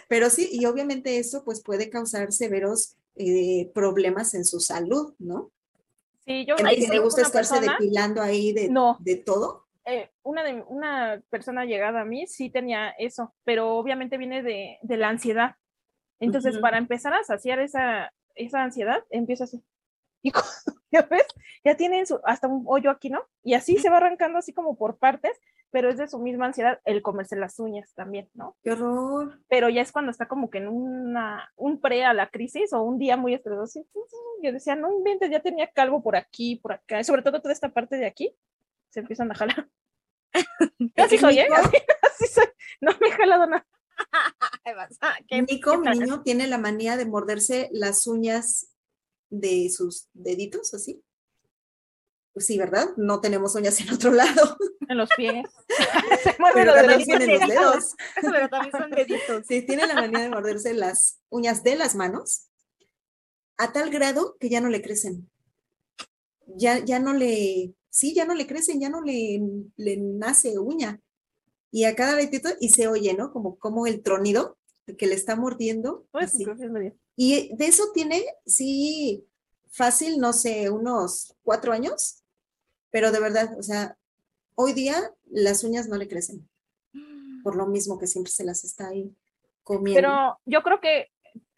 pero 0.09 0.31
sí, 0.31 0.49
y 0.53 0.65
obviamente 0.67 1.19
eso 1.19 1.45
pues 1.45 1.63
puede 1.63 1.91
causar 1.91 2.33
severos 2.33 2.97
eh, 3.17 3.71
problemas 3.75 4.35
en 4.35 4.45
su 4.45 4.61
salud, 4.61 5.15
¿no? 5.19 5.51
Sí, 6.25 6.47
yo 6.47 6.55
le 6.57 6.99
gusta 7.01 7.23
estarse 7.23 7.61
depilando 7.61 8.23
ahí 8.23 8.53
de, 8.53 8.71
de 9.01 9.17
todo. 9.17 9.67
Eh, 9.85 10.11
una, 10.23 10.45
de, 10.45 10.63
una 10.69 11.21
persona 11.31 11.65
llegada 11.65 12.03
a 12.03 12.05
mí 12.05 12.29
sí 12.29 12.49
tenía 12.49 12.91
eso, 12.91 13.35
pero 13.45 13.75
obviamente 13.75 14.17
viene 14.19 14.43
de, 14.43 14.79
de 14.83 14.97
la 14.97 15.09
ansiedad. 15.09 15.57
Entonces, 16.21 16.59
para 16.59 16.79
empezar 16.79 17.13
a 17.15 17.25
saciar 17.25 17.59
esa, 17.59 18.13
esa 18.35 18.63
ansiedad 18.63 19.05
empieza 19.11 19.45
así. 19.45 19.63
Y 20.23 20.33
ya 20.93 21.03
ves, 21.03 21.27
ya 21.65 21.77
tienen 21.77 22.07
su, 22.07 22.21
hasta 22.25 22.49
un 22.49 22.65
hoyo 22.67 22.91
aquí, 22.91 23.11
¿no? 23.11 23.25
Y 23.43 23.55
así 23.55 23.79
se 23.79 23.91
va 23.91 23.97
arrancando 23.99 24.39
así 24.39 24.53
como 24.53 24.77
por 24.77 24.99
partes, 24.99 25.41
pero 25.71 25.89
es 25.89 25.97
de 25.97 26.07
su 26.07 26.19
misma 26.19 26.47
ansiedad 26.47 26.81
el 26.85 27.03
comerse 27.03 27.35
las 27.35 27.59
uñas 27.59 27.93
también, 27.95 28.29
¿no? 28.35 28.57
¡Qué 28.63 28.73
horror! 28.73 29.41
Pero 29.49 29.69
ya 29.71 29.81
es 29.81 29.91
cuando 29.91 30.11
está 30.11 30.29
como 30.29 30.51
que 30.51 30.59
en 30.59 30.69
una, 30.69 31.51
un 31.57 31.81
pre 31.81 32.05
a 32.05 32.13
la 32.13 32.29
crisis 32.29 32.73
o 32.73 32.83
un 32.83 32.99
día 32.99 33.17
muy 33.17 33.35
estresoso. 33.35 33.87
Yo 34.43 34.53
decía, 34.53 34.77
no 34.77 34.93
inventes, 34.93 35.31
ya 35.31 35.41
tenía 35.41 35.69
calvo 35.69 36.03
por 36.03 36.15
aquí, 36.15 36.57
por 36.57 36.75
acá, 36.75 37.03
sobre 37.05 37.23
todo 37.23 37.41
toda 37.41 37.55
esta 37.55 37.71
parte 37.71 37.97
de 37.97 38.07
aquí, 38.07 38.37
se 38.91 39.01
empiezan 39.01 39.31
a 39.33 39.35
jalar. 39.35 39.69
así 40.97 41.19
soy, 41.19 41.39
¿eh? 41.39 41.49
Así, 42.03 42.27
soy. 42.27 42.45
No 42.81 42.93
me 43.01 43.09
he 43.09 43.13
jalado 43.13 43.47
nada. 43.47 43.67
Nico, 45.49 45.79
mi 45.79 45.91
niño, 45.91 46.23
tiene 46.23 46.47
la 46.47 46.59
manía 46.59 46.97
de 46.97 47.07
morderse 47.07 47.69
las 47.73 48.07
uñas 48.07 48.69
de 49.31 49.69
sus 49.71 50.09
deditos, 50.13 50.75
así. 50.75 51.03
Pues 52.33 52.47
sí, 52.47 52.59
¿verdad? 52.59 52.89
No 52.97 53.21
tenemos 53.21 53.55
uñas 53.55 53.81
en 53.81 53.93
otro 53.93 54.13
lado. 54.13 54.57
En 54.89 54.99
los 54.99 55.09
pies. 55.17 55.47
Se 56.23 56.35
mueve 56.39 56.67
los, 56.67 56.75
dedos. 57.07 57.95
Pero 58.21 58.49
también 58.51 58.73
son 58.73 58.91
deditos. 58.91 59.47
Sí, 59.49 59.63
tiene 59.63 59.87
la 59.87 59.95
manía 59.95 60.19
de 60.19 60.29
morderse 60.29 60.75
las 60.75 61.21
uñas 61.31 61.63
de 61.63 61.77
las 61.77 61.95
manos 61.95 62.49
a 63.57 63.73
tal 63.73 63.89
grado 63.89 64.37
que 64.39 64.51
ya 64.51 64.61
no 64.61 64.69
le 64.69 64.83
crecen. 64.83 65.31
Ya, 66.47 66.81
ya 66.81 66.99
no 66.99 67.15
le, 67.15 67.75
sí, 67.89 68.13
ya 68.13 68.27
no 68.27 68.35
le 68.35 68.47
crecen, 68.47 68.81
ya 68.81 68.91
no 68.91 69.01
le, 69.01 69.41
le 69.77 69.97
nace 69.97 70.59
uña 70.59 71.01
y 71.73 71.85
a 71.85 71.97
cada 71.97 72.15
ratito 72.15 72.51
y 72.61 72.69
se 72.69 72.87
oye, 72.87 73.15
¿no? 73.15 73.33
Como, 73.33 73.59
como 73.59 73.87
el 73.87 74.03
tronido 74.03 74.59
que 74.99 75.07
le 75.07 75.15
está 75.15 75.35
mordiendo. 75.35 76.07
Pues, 76.13 76.35
y 77.17 77.57
de 77.57 77.67
eso 77.67 77.85
tiene, 77.95 78.23
sí, 78.47 79.27
fácil, 79.71 80.19
no 80.19 80.33
sé, 80.33 80.71
unos 80.71 81.35
cuatro 81.43 81.73
años, 81.73 82.23
pero 82.91 83.11
de 83.11 83.21
verdad, 83.21 83.59
o 83.59 83.63
sea, 83.63 83.97
hoy 84.55 84.75
día 84.75 85.15
las 85.31 85.65
uñas 85.65 85.89
no 85.89 85.97
le 85.97 86.09
crecen, 86.09 86.49
por 87.43 87.57
lo 87.57 87.67
mismo 87.67 87.99
que 87.99 88.07
siempre 88.07 88.33
se 88.33 88.45
las 88.45 88.65
está 88.65 88.89
ahí 88.89 89.15
comiendo. 89.63 90.01
Pero 90.01 90.39
yo 90.45 90.63
creo 90.63 90.81
que 90.81 91.12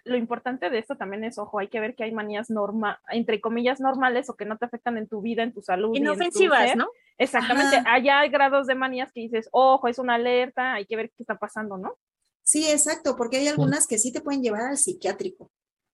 lo 0.05 0.17
importante 0.17 0.71
de 0.71 0.79
esto 0.79 0.97
también 0.97 1.25
es, 1.25 1.39
ojo, 1.39 1.59
hay 1.59 1.69
que 1.69 1.81
ver 1.81 1.95
que 1.95 2.05
hay 2.05 2.13
manías 2.13 2.51
norma, 2.51 3.01
entre 3.09 3.41
comillas 3.41 3.81
normales 3.81 4.29
o 4.29 4.37
que 4.37 4.45
no 4.45 4.59
te 4.59 4.67
afectan 4.67 4.99
en 4.99 5.09
tu 5.09 5.21
vida, 5.21 5.43
en 5.43 5.53
tu 5.53 5.63
salud. 5.63 5.95
Inofensivas, 5.95 6.77
¿no? 6.77 6.89
Exactamente, 7.17 7.83
allá 7.87 8.21
hay 8.21 8.29
grados 8.29 8.67
de 8.67 8.75
manías 8.75 9.13
que 9.13 9.21
dices, 9.21 9.49
ojo, 9.53 9.89
es 9.89 9.99
una 9.99 10.17
alerta, 10.17 10.75
hay 10.75 10.87
que 10.87 10.97
ver 10.97 11.11
qué 11.11 11.23
está 11.23 11.39
pasando, 11.39 11.79
¿no? 11.79 11.97
Sí, 12.43 12.71
exacto, 12.71 13.17
porque 13.17 13.39
hay 13.39 13.49
algunas 13.49 13.87
que 13.87 13.99
sí 13.99 14.13
te 14.13 14.21
pueden 14.21 14.43
llevar 14.43 14.63
al 14.63 14.77
psiquiátrico. 14.77 15.51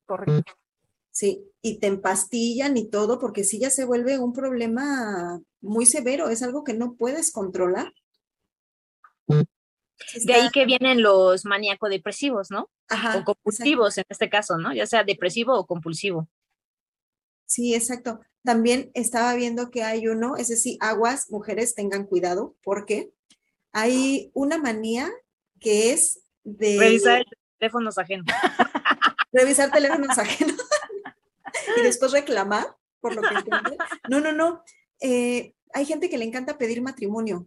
Correcto. 0.06 0.52
Sí, 1.12 1.44
y 1.60 1.78
te 1.78 1.86
empastillan 1.86 2.76
y 2.76 2.88
todo, 2.88 3.18
porque 3.18 3.44
sí 3.44 3.60
ya 3.60 3.70
se 3.70 3.84
vuelve 3.84 4.18
un 4.18 4.32
problema 4.32 5.40
muy 5.60 5.86
severo, 5.86 6.28
es 6.28 6.42
algo 6.42 6.64
que 6.64 6.74
no 6.74 6.94
puedes 6.94 7.32
controlar. 7.32 7.92
De 10.24 10.34
ahí 10.34 10.50
que 10.50 10.64
vienen 10.64 11.02
los 11.02 11.44
maníaco-depresivos, 11.44 12.50
¿no? 12.50 12.70
Ajá, 12.88 13.18
o 13.18 13.24
compulsivos 13.24 13.98
en 13.98 14.04
este 14.08 14.28
caso, 14.28 14.58
¿no? 14.58 14.72
Ya 14.74 14.86
sea 14.86 15.04
depresivo 15.04 15.54
o 15.56 15.66
compulsivo. 15.66 16.28
Sí, 17.46 17.74
exacto. 17.74 18.20
También 18.42 18.90
estaba 18.94 19.34
viendo 19.34 19.70
que 19.70 19.82
hay 19.82 20.06
uno, 20.06 20.36
es 20.36 20.48
decir, 20.48 20.76
aguas, 20.80 21.30
mujeres 21.30 21.74
tengan 21.74 22.06
cuidado, 22.06 22.56
porque 22.62 23.10
hay 23.72 24.30
una 24.34 24.56
manía 24.58 25.10
que 25.60 25.92
es 25.92 26.20
de... 26.44 26.78
Revisar 26.78 27.24
teléfonos 27.58 27.98
ajenos. 27.98 28.26
Revisar 29.32 29.70
teléfonos 29.70 30.16
ajenos. 30.18 30.56
y 31.76 31.82
después 31.82 32.12
reclamar, 32.12 32.76
por 33.00 33.14
lo 33.14 33.22
que. 33.22 33.28
No, 34.08 34.20
no, 34.20 34.32
no. 34.32 34.62
Eh, 35.00 35.54
hay 35.72 35.84
gente 35.84 36.08
que 36.10 36.18
le 36.18 36.24
encanta 36.24 36.58
pedir 36.58 36.82
matrimonio. 36.82 37.46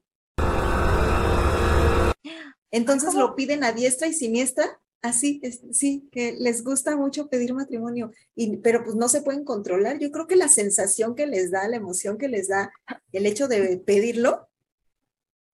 Entonces 2.71 3.13
lo 3.13 3.35
piden 3.35 3.63
a 3.63 3.71
diestra 3.71 4.07
y 4.07 4.13
siniestra 4.13 4.79
Así, 5.03 5.41
sí, 5.73 6.07
que 6.13 6.31
les 6.31 6.63
gusta 6.63 6.95
mucho 6.95 7.27
pedir 7.27 7.53
matrimonio, 7.53 8.13
y, 8.35 8.55
pero 8.55 8.85
pues 8.85 8.95
no 8.95 9.09
se 9.09 9.21
pueden 9.21 9.43
controlar. 9.43 9.99
Yo 9.99 10.11
creo 10.11 10.27
que 10.27 10.37
la 10.37 10.47
sensación 10.47 11.13
que 11.13 11.27
les 11.27 11.51
da, 11.51 11.67
la 11.67 11.75
emoción 11.75 12.17
que 12.17 12.29
les 12.29 12.47
da 12.47 12.71
el 13.11 13.25
hecho 13.25 13.49
de 13.49 13.77
pedirlo, 13.85 14.47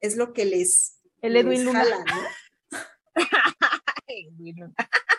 es 0.02 0.18
lo 0.18 0.34
que 0.34 0.46
les, 0.46 1.02
el 1.24 1.36
Edwin 1.36 1.66
Luna. 1.66 1.84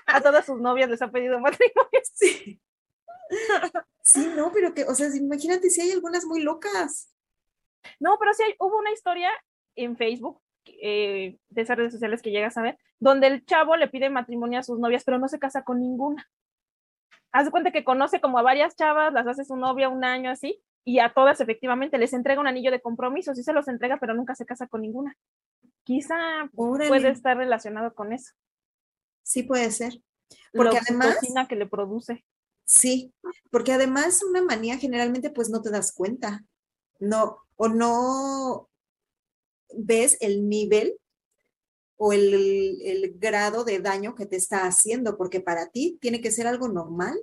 A 0.06 0.20
todas 0.20 0.46
sus 0.46 0.60
novias 0.60 0.88
les 0.88 1.02
ha 1.02 1.10
pedido 1.10 1.40
matrimonio. 1.40 1.90
Sí. 2.14 2.60
Sí, 4.02 4.28
no, 4.36 4.52
pero 4.52 4.74
que, 4.74 4.84
o 4.84 4.94
sea, 4.94 5.08
imagínate 5.14 5.70
si 5.70 5.80
hay 5.80 5.90
algunas 5.90 6.24
muy 6.24 6.40
locas. 6.40 7.12
No, 7.98 8.16
pero 8.18 8.32
sí 8.34 8.44
hubo 8.58 8.78
una 8.78 8.92
historia 8.92 9.30
en 9.74 9.96
Facebook 9.96 10.40
eh, 10.82 11.38
de 11.48 11.62
esas 11.62 11.76
redes 11.76 11.92
sociales 11.92 12.22
que 12.22 12.30
llegas 12.30 12.56
a 12.56 12.62
ver, 12.62 12.78
donde 12.98 13.26
el 13.26 13.44
chavo 13.44 13.76
le 13.76 13.88
pide 13.88 14.10
matrimonio 14.10 14.58
a 14.58 14.62
sus 14.62 14.78
novias, 14.78 15.04
pero 15.04 15.18
no 15.18 15.28
se 15.28 15.38
casa 15.38 15.62
con 15.62 15.80
ninguna. 15.80 16.28
Haz 17.32 17.46
de 17.46 17.50
cuenta 17.50 17.70
que 17.70 17.84
conoce 17.84 18.20
como 18.20 18.38
a 18.38 18.42
varias 18.42 18.76
chavas, 18.76 19.12
las 19.12 19.26
hace 19.26 19.44
su 19.44 19.56
novia 19.56 19.88
un 19.88 20.04
año 20.04 20.30
así, 20.30 20.62
y 20.84 20.98
a 20.98 21.12
todas 21.12 21.40
efectivamente 21.40 21.98
les 21.98 22.12
entrega 22.12 22.40
un 22.40 22.46
anillo 22.46 22.70
de 22.70 22.80
compromiso, 22.80 23.34
sí 23.34 23.42
se 23.42 23.52
los 23.52 23.68
entrega, 23.68 23.98
pero 23.98 24.14
nunca 24.14 24.34
se 24.34 24.46
casa 24.46 24.66
con 24.66 24.82
ninguna. 24.82 25.16
Quizá 25.84 26.48
puede 26.54 27.08
estar 27.08 27.36
relacionado 27.36 27.94
con 27.94 28.12
eso. 28.12 28.32
Sí 29.22 29.42
puede 29.42 29.70
ser. 29.70 29.94
Porque 30.52 30.78
además 30.78 31.18
además... 31.22 31.48
que 31.48 31.56
le 31.56 31.66
produce. 31.66 32.24
Sí, 32.64 33.12
porque 33.50 33.72
además 33.72 34.22
una 34.22 34.42
manía 34.42 34.78
generalmente 34.78 35.30
pues 35.30 35.50
no 35.50 35.60
te 35.60 35.70
das 35.70 35.92
cuenta. 35.92 36.44
No, 36.98 37.38
o 37.56 37.68
no, 37.68 38.69
ves 39.74 40.16
el 40.20 40.48
nivel 40.48 40.96
o 41.96 42.14
el, 42.14 43.14
grado 43.16 43.64
de 43.64 43.78
daño 43.78 44.14
que 44.14 44.24
te 44.24 44.36
está 44.36 44.66
haciendo, 44.66 45.18
porque 45.18 45.40
para 45.40 45.68
ti 45.68 45.98
tiene 46.00 46.22
que 46.22 46.30
ser 46.30 46.46
algo 46.46 46.68
normal. 46.68 47.18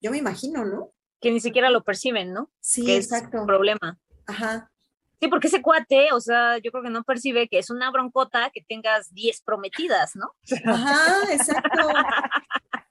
Yo 0.00 0.10
me 0.10 0.18
imagino, 0.18 0.64
¿no? 0.64 0.92
Que 1.20 1.30
ni 1.30 1.40
siquiera 1.40 1.70
lo 1.70 1.84
perciben, 1.84 2.32
¿no? 2.32 2.50
Sí, 2.58 2.92
exacto. 2.92 3.36
Es 3.36 3.40
un 3.42 3.46
problema. 3.46 4.00
Ajá. 4.26 4.72
Sí, 5.20 5.28
porque 5.28 5.48
ese 5.48 5.62
cuate, 5.62 6.12
o 6.12 6.20
sea, 6.20 6.58
yo 6.58 6.72
creo 6.72 6.82
que 6.82 6.90
no 6.90 7.04
percibe 7.04 7.46
que 7.46 7.58
es 7.58 7.70
una 7.70 7.90
broncota 7.90 8.50
que 8.52 8.64
tengas 8.66 9.12
10 9.12 9.42
prometidas, 9.42 10.16
¿no? 10.16 10.34
Ajá, 10.64 11.32
exacto. 11.32 11.88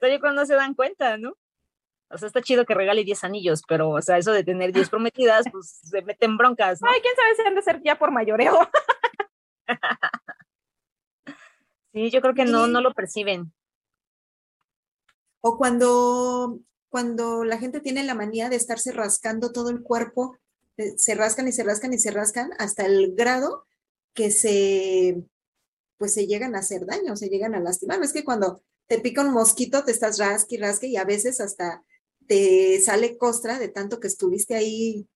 Pero 0.00 0.20
cuando 0.20 0.46
se 0.46 0.54
dan 0.54 0.74
cuenta, 0.74 1.16
¿no? 1.16 1.36
O 2.10 2.18
sea, 2.18 2.28
está 2.28 2.42
chido 2.42 2.64
que 2.64 2.74
regale 2.74 3.04
10 3.04 3.24
anillos, 3.24 3.62
pero, 3.66 3.90
o 3.90 4.02
sea, 4.02 4.18
eso 4.18 4.32
de 4.32 4.44
tener 4.44 4.72
10 4.72 4.88
prometidas, 4.90 5.46
pues 5.50 5.80
se 5.82 6.02
meten 6.02 6.36
broncas, 6.36 6.80
¿no? 6.80 6.88
Ay, 6.88 7.00
quién 7.00 7.14
sabe 7.16 7.34
si 7.34 7.42
han 7.42 7.54
de 7.54 7.62
ser 7.62 7.82
ya 7.82 7.98
por 7.98 8.10
mayoreo. 8.12 8.58
sí, 11.92 12.10
yo 12.10 12.20
creo 12.20 12.34
que 12.34 12.44
no, 12.44 12.66
no 12.66 12.80
lo 12.80 12.92
perciben. 12.94 13.52
O 15.40 15.58
cuando, 15.58 16.60
cuando 16.88 17.44
la 17.44 17.58
gente 17.58 17.80
tiene 17.80 18.04
la 18.04 18.14
manía 18.14 18.48
de 18.48 18.56
estarse 18.56 18.92
rascando 18.92 19.52
todo 19.52 19.70
el 19.70 19.82
cuerpo, 19.82 20.38
eh, 20.76 20.94
se 20.96 21.14
rascan 21.14 21.48
y 21.48 21.52
se 21.52 21.64
rascan 21.64 21.92
y 21.92 21.98
se 21.98 22.10
rascan 22.10 22.50
hasta 22.58 22.86
el 22.86 23.14
grado 23.14 23.66
que 24.14 24.30
se, 24.30 25.22
pues 25.98 26.14
se 26.14 26.26
llegan 26.26 26.54
a 26.54 26.60
hacer 26.60 26.86
daño, 26.86 27.16
se 27.16 27.28
llegan 27.28 27.54
a 27.54 27.60
lastimar. 27.60 28.02
Es 28.02 28.12
que 28.12 28.24
cuando 28.24 28.62
te 28.86 29.00
pica 29.00 29.22
un 29.22 29.32
mosquito, 29.32 29.84
te 29.84 29.92
estás 29.92 30.18
rasque 30.18 30.56
y 30.56 30.58
rasque 30.58 30.86
y 30.86 30.96
a 30.96 31.04
veces 31.04 31.40
hasta 31.40 31.82
te 32.26 32.80
sale 32.80 33.16
costra 33.16 33.58
de 33.58 33.68
tanto 33.68 34.00
que 34.00 34.08
estuviste 34.08 34.54
ahí 34.54 35.06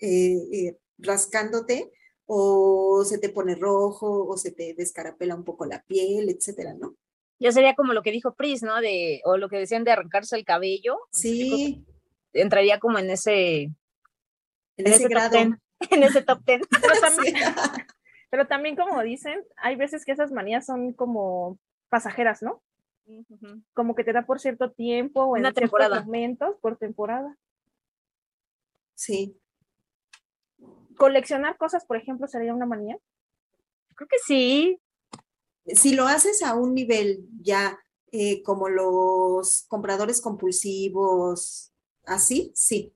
eh, 0.00 0.36
eh, 0.52 0.76
rascándote 0.98 1.90
o 2.26 3.04
se 3.04 3.18
te 3.18 3.28
pone 3.28 3.54
rojo 3.54 4.26
o 4.26 4.36
se 4.36 4.52
te 4.52 4.74
descarapela 4.74 5.34
un 5.34 5.44
poco 5.44 5.66
la 5.66 5.82
piel, 5.82 6.28
etcétera, 6.28 6.74
¿no? 6.74 6.96
Ya 7.38 7.52
sería 7.52 7.74
como 7.74 7.92
lo 7.92 8.02
que 8.02 8.12
dijo 8.12 8.34
Pris, 8.34 8.62
¿no? 8.62 8.80
De, 8.80 9.20
o 9.24 9.36
lo 9.36 9.48
que 9.48 9.58
decían 9.58 9.84
de 9.84 9.90
arrancarse 9.90 10.36
el 10.36 10.44
cabello. 10.44 10.96
Sí. 11.12 11.84
Entraría 12.32 12.78
como 12.78 12.98
en 12.98 13.10
ese... 13.10 13.70
En, 14.76 14.86
ese, 14.86 15.08
grado. 15.08 15.36
en 15.90 16.02
ese 16.02 16.22
top 16.22 16.44
ten. 16.44 16.62
Pero 16.70 17.00
también, 17.00 17.34
pero 18.30 18.46
también, 18.46 18.76
como 18.76 19.00
dicen, 19.02 19.44
hay 19.56 19.76
veces 19.76 20.04
que 20.04 20.12
esas 20.12 20.32
manías 20.32 20.66
son 20.66 20.92
como 20.92 21.58
pasajeras, 21.88 22.42
¿no? 22.42 22.62
Como 23.74 23.94
que 23.94 24.04
te 24.04 24.12
da 24.12 24.24
por 24.24 24.40
cierto 24.40 24.72
tiempo 24.72 25.24
o 25.24 25.36
en 25.36 25.42
Una 25.42 25.52
temporada. 25.52 26.02
momentos, 26.02 26.56
por 26.60 26.76
temporada. 26.76 27.36
Sí. 28.94 29.36
Coleccionar 30.96 31.56
cosas, 31.56 31.84
por 31.84 31.96
ejemplo, 31.96 32.26
sería 32.26 32.54
una 32.54 32.66
manía. 32.66 32.98
Creo 33.94 34.08
que 34.08 34.18
sí. 34.24 34.80
Si 35.66 35.94
lo 35.94 36.06
haces 36.06 36.42
a 36.42 36.54
un 36.54 36.74
nivel 36.74 37.26
ya 37.40 37.78
eh, 38.12 38.42
como 38.42 38.68
los 38.68 39.64
compradores 39.68 40.20
compulsivos, 40.20 41.72
así, 42.04 42.52
sí. 42.54 42.94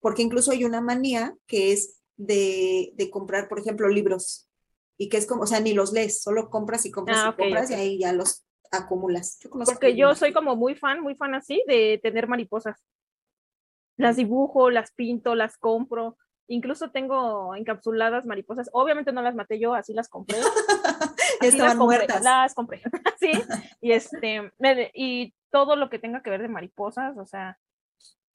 Porque 0.00 0.22
incluso 0.22 0.52
hay 0.52 0.64
una 0.64 0.80
manía 0.80 1.36
que 1.46 1.72
es 1.72 2.00
de, 2.16 2.92
de 2.94 3.10
comprar, 3.10 3.48
por 3.48 3.58
ejemplo, 3.58 3.88
libros. 3.88 4.48
Y 4.96 5.08
que 5.08 5.16
es 5.16 5.26
como, 5.26 5.42
o 5.42 5.46
sea, 5.46 5.60
ni 5.60 5.72
los 5.72 5.92
lees, 5.92 6.22
solo 6.22 6.50
compras 6.50 6.86
y 6.86 6.92
compras 6.92 7.18
Ah, 7.20 7.34
y 7.36 7.42
compras 7.42 7.70
y 7.70 7.74
ahí 7.74 7.98
ya 7.98 8.12
los 8.12 8.44
acumulas. 8.74 9.38
Yo 9.40 9.50
conozco 9.50 9.72
Porque 9.72 9.96
yo 9.96 10.14
soy 10.14 10.32
como 10.32 10.56
muy 10.56 10.74
fan, 10.74 11.00
muy 11.00 11.14
fan 11.14 11.34
así 11.34 11.62
de 11.66 11.98
tener 12.02 12.28
mariposas. 12.28 12.84
Las 13.96 14.16
dibujo, 14.16 14.70
las 14.70 14.92
pinto, 14.92 15.34
las 15.34 15.56
compro. 15.56 16.16
Incluso 16.46 16.90
tengo 16.90 17.54
encapsuladas 17.54 18.26
mariposas. 18.26 18.68
Obviamente 18.72 19.12
no 19.12 19.22
las 19.22 19.34
maté 19.34 19.58
yo, 19.58 19.74
así 19.74 19.92
las 19.94 20.08
compré. 20.08 20.38
Ya 21.40 21.48
Así 21.48 21.58
las 21.58 21.66
estaban 21.72 21.78
compré, 21.78 21.98
muertas. 21.98 22.22
Las 22.22 22.54
compré. 22.54 22.82
sí. 23.20 23.32
Y 23.80 23.92
este, 23.92 24.52
y 24.94 25.34
todo 25.50 25.74
lo 25.74 25.90
que 25.90 25.98
tenga 25.98 26.22
que 26.22 26.30
ver 26.30 26.42
de 26.42 26.48
mariposas, 26.48 27.16
o 27.18 27.26
sea, 27.26 27.58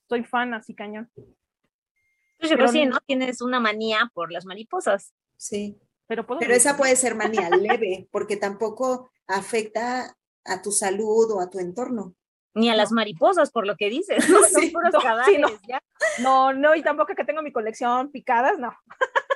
soy 0.08 0.24
fan 0.24 0.54
así 0.54 0.76
cañón. 0.76 1.10
Pues 1.16 2.50
yo 2.50 2.56
Pero 2.56 2.56
creo 2.58 2.68
que 2.68 2.72
sí, 2.74 2.86
no-. 2.86 3.00
Tienes 3.06 3.42
una 3.42 3.60
manía 3.60 4.12
por 4.14 4.32
las 4.32 4.46
mariposas. 4.46 5.14
Sí. 5.38 5.80
Pero 6.08 6.26
Pero 6.26 6.54
esa 6.56 6.76
puede 6.76 6.96
ser 6.96 7.14
manía 7.14 7.50
leve, 7.52 8.08
porque 8.12 8.36
tampoco 8.36 9.12
afecta 9.28 10.18
a 10.50 10.62
tu 10.62 10.72
salud 10.72 11.32
o 11.32 11.40
a 11.40 11.50
tu 11.50 11.60
entorno. 11.60 12.16
Ni 12.56 12.70
a 12.70 12.76
las 12.76 12.92
mariposas, 12.92 13.52
por 13.52 13.66
lo 13.68 13.76
que 13.78 13.90
dices, 13.90 14.28
¿no? 14.30 14.40
Son 14.52 14.62
Sí, 14.62 14.72
puros 14.72 14.92
no, 14.94 15.26
sí, 15.26 15.42
ya. 15.68 15.82
No, 16.20 16.52
no, 16.52 16.76
y 16.76 16.82
tampoco 16.82 17.14
que 17.16 17.24
tengo 17.24 17.42
mi 17.42 17.52
colección 17.52 18.12
picadas, 18.12 18.58
no. 18.60 18.74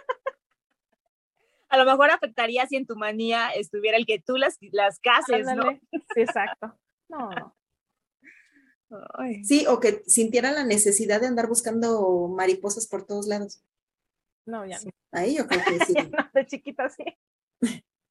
A 1.70 1.78
lo 1.78 1.86
mejor 1.86 2.12
afectaría 2.12 2.68
si 2.68 2.76
en 2.76 2.86
tu 2.86 2.96
manía 2.96 3.50
estuviera 3.50 3.98
el 3.98 4.06
que 4.06 4.20
tú 4.20 4.38
las, 4.38 4.58
las 4.72 5.00
cases, 5.00 5.48
¿no? 5.56 5.72
Sí, 6.14 6.22
exacto. 6.22 6.78
No. 7.10 7.56
Ay. 9.16 9.44
Sí, 9.44 9.66
o 9.68 9.80
que 9.80 10.04
sintiera 10.06 10.52
la 10.52 10.64
necesidad 10.64 11.20
de 11.20 11.26
andar 11.26 11.48
buscando 11.48 12.28
mariposas 12.28 12.88
por 12.88 13.08
todos 13.08 13.26
lados. 13.26 13.64
No, 14.46 14.66
ya 14.68 14.80
no. 14.82 14.92
Ahí 15.12 15.36
yo 15.36 15.48
creo 15.48 15.62
que 15.66 15.80
sí. 15.86 15.94
No, 15.94 16.30
de 16.34 16.46
chiquita 16.46 16.90
sí. 16.90 17.06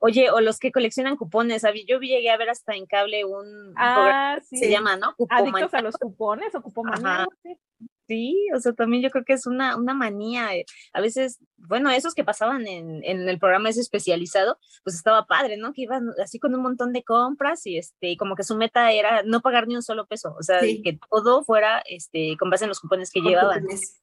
Oye, 0.04 0.30
o 0.30 0.40
los 0.40 0.59
que 0.59 0.73
coleccionan 0.73 1.16
cupones. 1.16 1.62
Yo 1.87 2.00
llegué 2.00 2.29
a 2.31 2.37
ver 2.37 2.50
hasta 2.50 2.74
en 2.74 2.87
cable 2.87 3.24
un, 3.24 3.72
programa 3.72 4.35
Ah, 4.35 4.40
sí. 4.42 4.57
que 4.59 4.64
se 4.66 4.70
llama, 4.70 4.96
¿no? 4.96 5.14
Cupomanía. 5.16 5.53
Adictos 5.53 5.74
a 5.74 5.81
los 5.83 5.96
cupones 5.96 6.53
o 6.57 6.61
cupomanía. 6.62 7.24
Sí, 8.09 8.48
o 8.55 8.59
sea, 8.59 8.72
también 8.72 9.00
yo 9.03 9.11
creo 9.11 9.24
que 9.24 9.33
es 9.33 9.46
una, 9.46 9.76
una 9.76 9.94
manía. 9.94 10.55
eh, 10.57 10.64
A 10.92 11.00
veces, 11.00 11.38
bueno, 11.57 11.88
esos 11.88 12.14
que 12.14 12.24
pasaban 12.24 12.66
en, 12.66 13.03
en 13.05 13.29
el 13.29 13.38
programa 13.38 13.68
ese 13.68 13.81
especializado, 13.81 14.59
pues 14.83 14.96
estaba 14.96 15.24
padre, 15.26 15.57
¿no? 15.57 15.72
Que 15.72 15.83
iban 15.83 16.09
así 16.22 16.40
con 16.40 16.53
un 16.55 16.62
montón 16.62 16.92
de 16.92 17.05
compras 17.05 17.64
y 17.64 17.79
este, 17.79 18.11
y 18.11 18.16
como 18.16 18.35
que 18.35 18.42
su 18.42 18.57
meta 18.57 18.90
era 18.90 19.22
no 19.22 19.40
pagar 19.40 19.68
ni 19.68 19.76
un 19.76 19.83
solo 19.83 20.07
peso, 20.07 20.35
o 20.38 20.42
sea, 20.42 20.59
Sí. 20.61 20.83
que 20.83 20.98
todo 21.11 21.44
fuera 21.44 21.81
este, 21.87 22.37
con 22.38 22.50
base 22.50 22.64
en 22.64 22.70
los 22.70 22.81
cupones 22.81 23.12
que 23.12 23.20
llevaban. 23.20 23.61
cupones. 23.61 24.03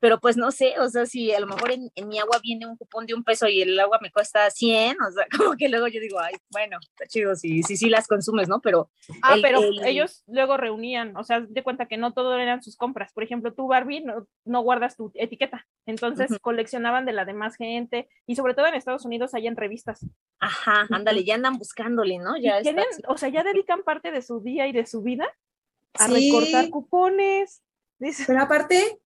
Pero 0.00 0.20
pues 0.20 0.36
no 0.36 0.50
sé, 0.50 0.74
o 0.80 0.88
sea, 0.88 1.06
si 1.06 1.32
a 1.32 1.40
lo 1.40 1.46
mejor 1.46 1.70
en, 1.72 1.90
en 1.94 2.08
mi 2.08 2.18
agua 2.18 2.38
viene 2.42 2.66
un 2.66 2.76
cupón 2.76 3.06
de 3.06 3.14
un 3.14 3.24
peso 3.24 3.48
y 3.48 3.62
el 3.62 3.78
agua 3.80 3.98
me 4.00 4.10
cuesta 4.10 4.48
100, 4.50 4.96
o 5.00 5.10
sea, 5.12 5.26
como 5.52 5.56
que 5.56 5.68
luego 5.68 5.88
yo 5.88 6.00
digo, 6.00 6.18
ay, 6.20 6.34
bueno, 6.50 6.78
está 6.80 7.06
chido, 7.06 7.34
sí, 7.36 7.62
sí, 7.62 7.76
sí 7.76 7.88
las 7.88 8.06
consumes, 8.06 8.48
¿no? 8.48 8.60
Pero 8.60 8.90
Ah, 9.22 9.34
El- 9.34 9.42
pero 9.42 9.62
el- 9.62 9.84
ellos 9.86 10.22
luego 10.26 10.56
reunían, 10.56 11.16
o 11.16 11.24
sea, 11.24 11.40
de 11.40 11.62
cuenta 11.62 11.86
que 11.86 11.96
no 11.96 12.12
todo 12.12 12.38
eran 12.38 12.62
sus 12.62 12.76
compras. 12.76 13.12
Por 13.12 13.22
ejemplo, 13.24 13.52
tú, 13.54 13.66
Barbie, 13.66 14.00
no, 14.04 14.26
no 14.44 14.60
guardas 14.62 14.96
tu 14.96 15.10
etiqueta. 15.14 15.66
Entonces 15.86 16.30
coleccionaban 16.40 17.06
de 17.06 17.12
la 17.12 17.24
demás 17.24 17.56
gente 17.56 18.08
y 18.26 18.36
sobre 18.36 18.54
todo 18.54 18.66
en 18.66 18.74
Estados 18.74 19.04
Unidos 19.04 19.34
hay 19.34 19.46
en 19.46 19.56
revistas. 19.56 20.06
Ajá, 20.40 20.86
ándale, 20.90 21.24
ya 21.24 21.34
andan 21.34 21.58
buscándole, 21.58 22.18
¿no? 22.18 22.36
Ya 22.36 22.58
está 22.58 22.62
tienen, 22.62 22.84
o 23.08 23.16
sea, 23.18 23.28
ya 23.30 23.42
dedican 23.42 23.82
parte 23.82 24.10
de 24.12 24.22
su 24.22 24.40
día 24.40 24.66
y 24.68 24.72
de 24.72 24.86
su 24.86 25.02
vida 25.02 25.26
a 25.94 26.06
Sí. 26.06 26.12
recortar 26.30 26.70
cupones. 26.70 27.62
Dice, 27.98 28.24
Pero 28.26 28.42
aparte, 28.42 28.98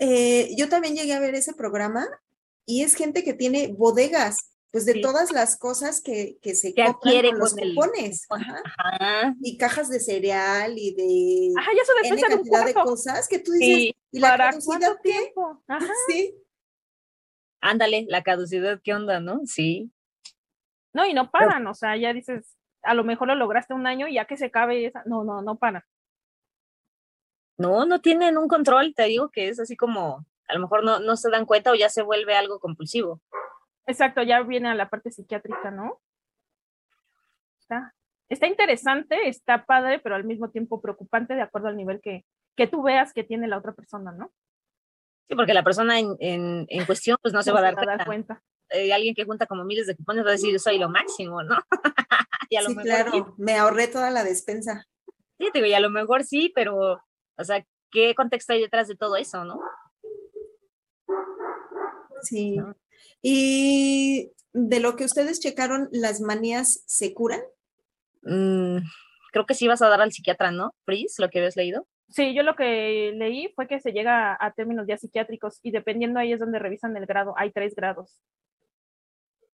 eh, 0.00 0.54
yo 0.56 0.68
también 0.68 0.96
llegué 0.96 1.12
a 1.14 1.20
ver 1.20 1.34
ese 1.36 1.52
programa 1.54 2.08
y 2.66 2.82
es 2.82 2.94
gente 2.96 3.22
que 3.22 3.34
tiene 3.34 3.68
bodegas, 3.68 4.36
pues 4.72 4.84
de 4.86 4.94
Sí. 4.94 5.00
todas 5.00 5.30
las 5.32 5.56
cosas 5.58 6.00
que, 6.00 6.38
que 6.42 6.54
se 6.54 6.72
Que 6.74 6.84
compran 6.84 7.22
con 7.30 7.38
los 7.38 7.56
el 7.58 7.74
cupones. 7.74 8.26
cupón. 8.26 8.42
Ajá. 8.42 8.62
Ajá. 8.76 9.34
Y 9.42 9.56
cajas 9.58 9.88
de 9.88 10.00
cereal 10.00 10.74
y 10.76 10.94
de 10.94 11.52
Ajá, 11.60 11.70
ya 11.76 12.08
N 12.08 12.20
cantidad 12.22 12.64
de 12.66 12.74
cosas 12.74 13.28
que 13.28 13.38
tú 13.40 13.52
dices, 13.52 13.66
Sí, 13.76 13.96
¿y 14.12 14.18
la 14.20 14.28
¿Para 14.30 14.50
caducidad 14.50 14.96
qué? 15.02 15.10
tiempo? 15.12 15.62
Ajá. 15.68 15.92
Sí, 16.08 16.34
ándale, 17.60 18.06
la 18.08 18.22
caducidad, 18.22 18.80
¿qué 18.82 18.94
onda, 18.94 19.20
no? 19.20 19.40
Sí. 19.46 19.90
No, 20.92 21.06
y 21.06 21.14
no 21.14 21.30
paran, 21.30 21.66
o 21.66 21.74
sea, 21.74 21.96
ya 21.96 22.12
dices, 22.12 22.56
a 22.82 22.94
lo 22.94 23.04
mejor 23.04 23.28
lo 23.28 23.34
lograste 23.36 23.74
un 23.74 23.86
año 23.86 24.08
y 24.08 24.14
ya 24.14 24.24
que 24.26 24.36
se 24.36 24.46
acabe 24.46 24.86
esa, 24.86 25.02
no, 25.06 25.24
no, 25.24 25.42
no 25.42 25.56
paran. 25.56 25.84
No, 27.60 27.84
no 27.84 28.00
tienen 28.00 28.38
un 28.38 28.48
control, 28.48 28.94
te 28.94 29.04
digo 29.04 29.28
que 29.28 29.48
es 29.48 29.60
así 29.60 29.76
como, 29.76 30.24
a 30.48 30.54
lo 30.54 30.60
mejor 30.60 30.82
no, 30.82 30.98
no 30.98 31.14
se 31.16 31.28
dan 31.30 31.44
cuenta 31.44 31.70
o 31.70 31.74
ya 31.74 31.90
se 31.90 32.00
vuelve 32.00 32.34
algo 32.34 32.58
compulsivo. 32.58 33.20
Exacto, 33.86 34.22
ya 34.22 34.40
viene 34.40 34.70
a 34.70 34.74
la 34.74 34.88
parte 34.88 35.10
psiquiátrica, 35.10 35.70
¿no? 35.70 36.00
Está, 37.60 37.94
está 38.30 38.46
interesante, 38.46 39.28
está 39.28 39.66
padre, 39.66 39.98
pero 39.98 40.14
al 40.14 40.24
mismo 40.24 40.48
tiempo 40.48 40.80
preocupante 40.80 41.34
de 41.34 41.42
acuerdo 41.42 41.68
al 41.68 41.76
nivel 41.76 42.00
que, 42.00 42.24
que 42.56 42.66
tú 42.66 42.82
veas 42.82 43.12
que 43.12 43.24
tiene 43.24 43.46
la 43.46 43.58
otra 43.58 43.74
persona, 43.74 44.10
¿no? 44.10 44.32
Sí, 45.28 45.34
porque 45.34 45.52
la 45.52 45.62
persona 45.62 45.98
en, 45.98 46.16
en, 46.18 46.64
en 46.66 46.86
cuestión 46.86 47.18
pues 47.20 47.34
no 47.34 47.42
se 47.42 47.52
va 47.52 47.58
a 47.58 47.62
dar 47.62 47.74
cuenta. 47.74 48.04
cuenta. 48.06 48.42
Eh, 48.70 48.90
alguien 48.94 49.14
que 49.14 49.26
junta 49.26 49.44
como 49.44 49.64
miles 49.64 49.86
de 49.86 49.96
cupones 49.96 50.24
va 50.24 50.30
a 50.30 50.32
decir, 50.32 50.50
yo 50.50 50.58
soy 50.58 50.78
lo 50.78 50.88
máximo, 50.88 51.42
¿no? 51.42 51.58
y 52.48 52.56
a 52.56 52.62
lo 52.62 52.70
sí, 52.70 52.74
mejor 52.74 52.90
claro, 52.90 53.12
sí, 53.12 53.22
me 53.36 53.58
ahorré 53.58 53.86
toda 53.88 54.10
la 54.10 54.24
despensa. 54.24 54.86
sí, 55.38 55.50
te 55.52 55.58
digo, 55.58 55.66
y 55.66 55.74
a 55.74 55.80
lo 55.80 55.90
mejor 55.90 56.24
sí, 56.24 56.50
pero, 56.54 57.02
o 57.40 57.44
sea, 57.44 57.64
¿qué 57.90 58.14
contexto 58.14 58.52
hay 58.52 58.60
detrás 58.60 58.88
de 58.88 58.96
todo 58.96 59.16
eso, 59.16 59.44
no? 59.44 59.60
Sí. 62.22 62.56
¿no? 62.56 62.74
Y 63.22 64.32
de 64.52 64.80
lo 64.80 64.96
que 64.96 65.04
ustedes 65.04 65.40
checaron, 65.40 65.88
¿las 65.92 66.20
manías 66.20 66.82
se 66.86 67.14
curan? 67.14 67.40
Mm, 68.22 68.78
creo 69.32 69.46
que 69.46 69.54
sí 69.54 69.68
vas 69.68 69.82
a 69.82 69.88
dar 69.88 70.00
al 70.00 70.12
psiquiatra, 70.12 70.50
¿no? 70.50 70.74
Pris, 70.84 71.16
lo 71.18 71.30
que 71.30 71.38
habías 71.38 71.56
leído. 71.56 71.86
Sí, 72.08 72.34
yo 72.34 72.42
lo 72.42 72.56
que 72.56 73.12
leí 73.14 73.52
fue 73.54 73.68
que 73.68 73.80
se 73.80 73.92
llega 73.92 74.36
a 74.38 74.52
términos 74.52 74.86
ya 74.88 74.96
psiquiátricos 74.96 75.60
y 75.62 75.70
dependiendo 75.70 76.18
ahí 76.18 76.32
es 76.32 76.40
donde 76.40 76.58
revisan 76.58 76.96
el 76.96 77.06
grado, 77.06 77.34
hay 77.36 77.52
tres 77.52 77.74
grados. 77.74 78.20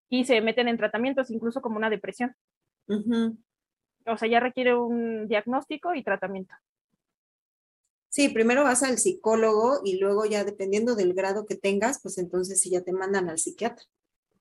Y 0.08 0.24
se 0.24 0.40
meten 0.40 0.68
en 0.68 0.78
tratamientos, 0.78 1.30
incluso 1.30 1.60
como 1.60 1.76
una 1.76 1.90
depresión. 1.90 2.34
O 2.88 4.16
sea, 4.16 4.28
ya 4.28 4.40
requiere 4.40 4.74
un 4.74 5.28
diagnóstico 5.28 5.94
y 5.94 6.02
tratamiento. 6.02 6.54
Sí, 8.16 8.30
primero 8.30 8.64
vas 8.64 8.82
al 8.82 8.96
psicólogo 8.96 9.80
y 9.84 9.98
luego 9.98 10.24
ya 10.24 10.42
dependiendo 10.42 10.94
del 10.94 11.12
grado 11.12 11.44
que 11.44 11.54
tengas, 11.54 12.00
pues 12.00 12.16
entonces 12.16 12.58
sí 12.58 12.70
ya 12.70 12.80
te 12.80 12.94
mandan 12.94 13.28
al 13.28 13.36
psiquiatra. 13.38 13.84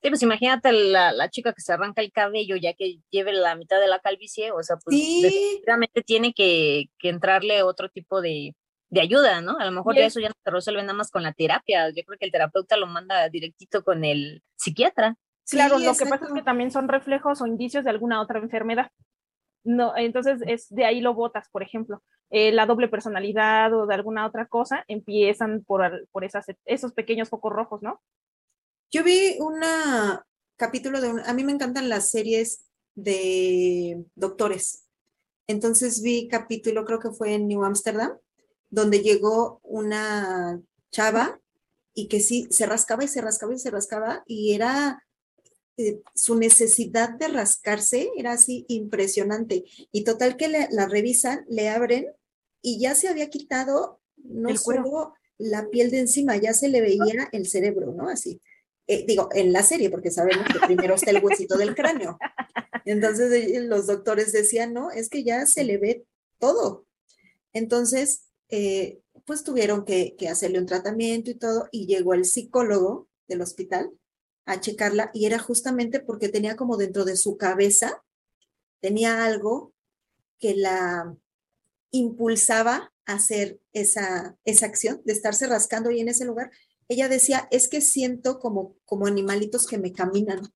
Sí, 0.02 0.08
pues 0.10 0.24
imagínate 0.24 0.72
la, 0.72 1.12
la, 1.12 1.30
chica 1.30 1.52
que 1.52 1.60
se 1.62 1.74
arranca 1.74 2.02
el 2.02 2.14
cabello 2.14 2.56
ya 2.56 2.74
que 2.74 3.00
lleve 3.10 3.34
la 3.34 3.54
mitad 3.56 3.82
de 3.82 3.90
la 3.90 4.00
calvicie, 4.00 4.54
o 4.54 4.64
sea, 4.64 4.78
pues 4.78 4.96
Sí. 4.96 5.22
definitivamente 5.24 6.04
tiene 6.04 6.34
que, 6.34 6.86
que 6.98 7.10
entrarle 7.10 7.64
otro 7.64 7.90
tipo 7.90 8.22
de, 8.22 8.56
de 8.92 9.02
ayuda, 9.02 9.42
¿no? 9.42 9.58
A 9.60 9.66
lo 9.66 9.72
mejor 9.74 9.94
ya 9.98 10.06
es- 10.06 10.14
eso 10.14 10.22
ya 10.22 10.30
no 10.30 10.36
se 10.42 10.52
resuelve 10.52 10.82
nada 10.82 10.94
más 10.94 11.12
con 11.12 11.24
la 11.24 11.34
terapia. 11.34 11.90
Yo 11.90 12.02
creo 12.06 12.18
que 12.18 12.28
el 12.28 12.32
terapeuta 12.32 12.78
lo 12.78 12.88
manda 12.88 13.28
directito 13.28 13.84
con 13.84 14.06
el 14.06 14.42
psiquiatra. 14.56 15.18
Claro, 15.50 15.80
Sí, 15.80 15.86
lo 15.86 15.98
que 15.98 16.06
pasa 16.06 16.28
es 16.28 16.32
que 16.34 16.44
también 16.44 16.72
son 16.72 16.88
reflejos 16.88 17.42
o 17.42 17.46
indicios 17.46 17.84
de 17.84 17.90
alguna 17.90 18.22
otra 18.22 18.40
enfermedad. 18.40 18.90
No, 19.66 19.98
entonces 19.98 20.42
es 20.48 20.70
de 20.70 20.86
ahí 20.86 21.02
lo 21.02 21.14
botas, 21.14 21.50
por 21.50 21.62
ejemplo, 21.62 22.02
Eh, 22.32 22.52
la 22.52 22.66
doble 22.66 22.88
personalidad 22.88 23.72
o 23.74 23.86
de 23.86 23.94
alguna 23.94 24.26
otra 24.26 24.48
cosa 24.48 24.84
empiezan 24.88 25.64
por, 25.64 26.08
por 26.12 26.24
esas, 26.24 26.46
esos 26.66 26.92
pequeños 26.92 27.30
focos 27.30 27.54
rojos, 27.54 27.82
¿no? 27.84 28.02
Yo 28.92 29.04
vi 29.04 29.38
un 29.40 29.62
capítulo 30.58 31.02
de 31.02 31.10
un, 31.10 31.20
a 31.20 31.34
mí 31.34 31.44
me 31.44 31.52
encantan 31.52 31.88
las 31.88 32.10
series 32.10 32.66
de 32.96 34.04
doctores. 34.16 34.88
Entonces 35.48 36.02
vi 36.02 36.28
capítulo, 36.28 36.84
creo 36.84 37.00
que 37.00 37.12
fue 37.12 37.36
en 37.36 37.48
New 37.48 37.64
Amsterdam, 37.64 38.18
donde 38.72 39.02
llegó 39.02 39.60
una 39.62 40.60
chava 40.92 41.40
y 41.94 42.08
que 42.08 42.20
sí 42.20 42.48
se 42.50 42.66
rascaba 42.66 43.04
y 43.04 43.08
se 43.08 43.22
rascaba 43.22 43.54
y 43.54 43.60
se 43.60 43.70
rascaba 43.70 44.24
y 44.26 44.56
era 44.56 45.05
eh, 45.78 46.00
su 46.14 46.36
necesidad 46.36 47.10
de 47.10 47.28
rascarse 47.28 48.10
era 48.18 48.34
así 48.34 48.66
impresionante. 48.70 49.66
Y 49.92 50.04
total 50.04 50.38
que 50.38 50.48
le- 50.48 50.68
la 50.72 50.88
revisan, 50.88 51.46
le 51.50 51.70
abren 51.70 52.08
y 52.62 52.80
ya 52.80 52.96
se 52.96 53.08
había 53.08 53.30
quitado 53.30 54.00
no 54.18 54.50
El 54.50 54.60
cuero. 54.60 54.84
solo 54.84 55.14
la 55.38 55.70
piel 55.70 55.92
de 55.92 56.00
encima, 56.00 56.38
ya 56.38 56.54
se 56.54 56.70
le 56.70 56.82
veía 56.82 57.28
el 57.32 57.48
cerebro, 57.48 57.94
¿no? 57.94 58.08
Así. 58.10 58.40
Eh, 58.88 59.04
digo, 59.08 59.30
en 59.34 59.52
la 59.52 59.64
serie, 59.64 59.90
porque 59.90 60.12
sabemos 60.12 60.46
que 60.52 60.66
primero 60.66 60.96
está 60.96 61.12
el 61.12 61.24
huesito 61.24 61.58
del 61.58 61.76
cráneo. 61.76 62.18
Entonces 62.86 63.32
eh, 63.34 63.60
los 63.62 63.88
doctores 63.88 64.32
decían, 64.32 64.74
no, 64.74 64.92
es 64.92 65.10
que 65.10 65.24
ya 65.24 65.46
se 65.46 65.64
le 65.64 65.78
ve 65.78 66.06
todo. 66.40 66.86
Entonces, 67.54 68.26
eh, 68.50 69.00
pues 69.26 69.44
tuvieron 69.44 69.86
que, 69.86 70.16
que 70.18 70.30
hacerle 70.30 70.60
un 70.60 70.66
tratamiento 70.66 71.32
y 71.32 71.36
todo, 71.36 71.68
y 71.72 71.88
llegó 71.88 72.14
el 72.14 72.26
psicólogo 72.26 73.08
del 73.28 73.42
hospital 73.42 73.92
a 74.46 74.60
checarla, 74.60 75.12
y 75.14 75.26
era 75.26 75.40
justamente 75.40 76.00
porque 76.00 76.30
tenía 76.30 76.56
como 76.56 76.78
dentro 76.78 77.06
de 77.06 77.18
su 77.18 77.38
cabeza, 77.38 78.04
tenía 78.80 79.26
algo 79.26 79.74
que 80.40 80.56
la 80.56 81.16
impulsaba 81.92 82.94
a 83.06 83.14
hacer 83.14 83.60
esa, 83.74 84.38
esa 84.46 84.66
acción 84.66 85.02
de 85.06 85.14
estarse 85.14 85.48
rascando 85.48 85.90
ahí 85.90 86.02
en 86.02 86.10
ese 86.10 86.26
lugar. 86.26 86.52
Ella 86.88 87.10
decía, 87.10 87.48
es 87.52 87.68
que 87.68 87.82
siento 87.82 88.40
como, 88.40 88.76
como 88.86 89.08
animalitos 89.08 89.66
que 89.66 89.78
me 89.78 89.92
caminan. 89.92 90.54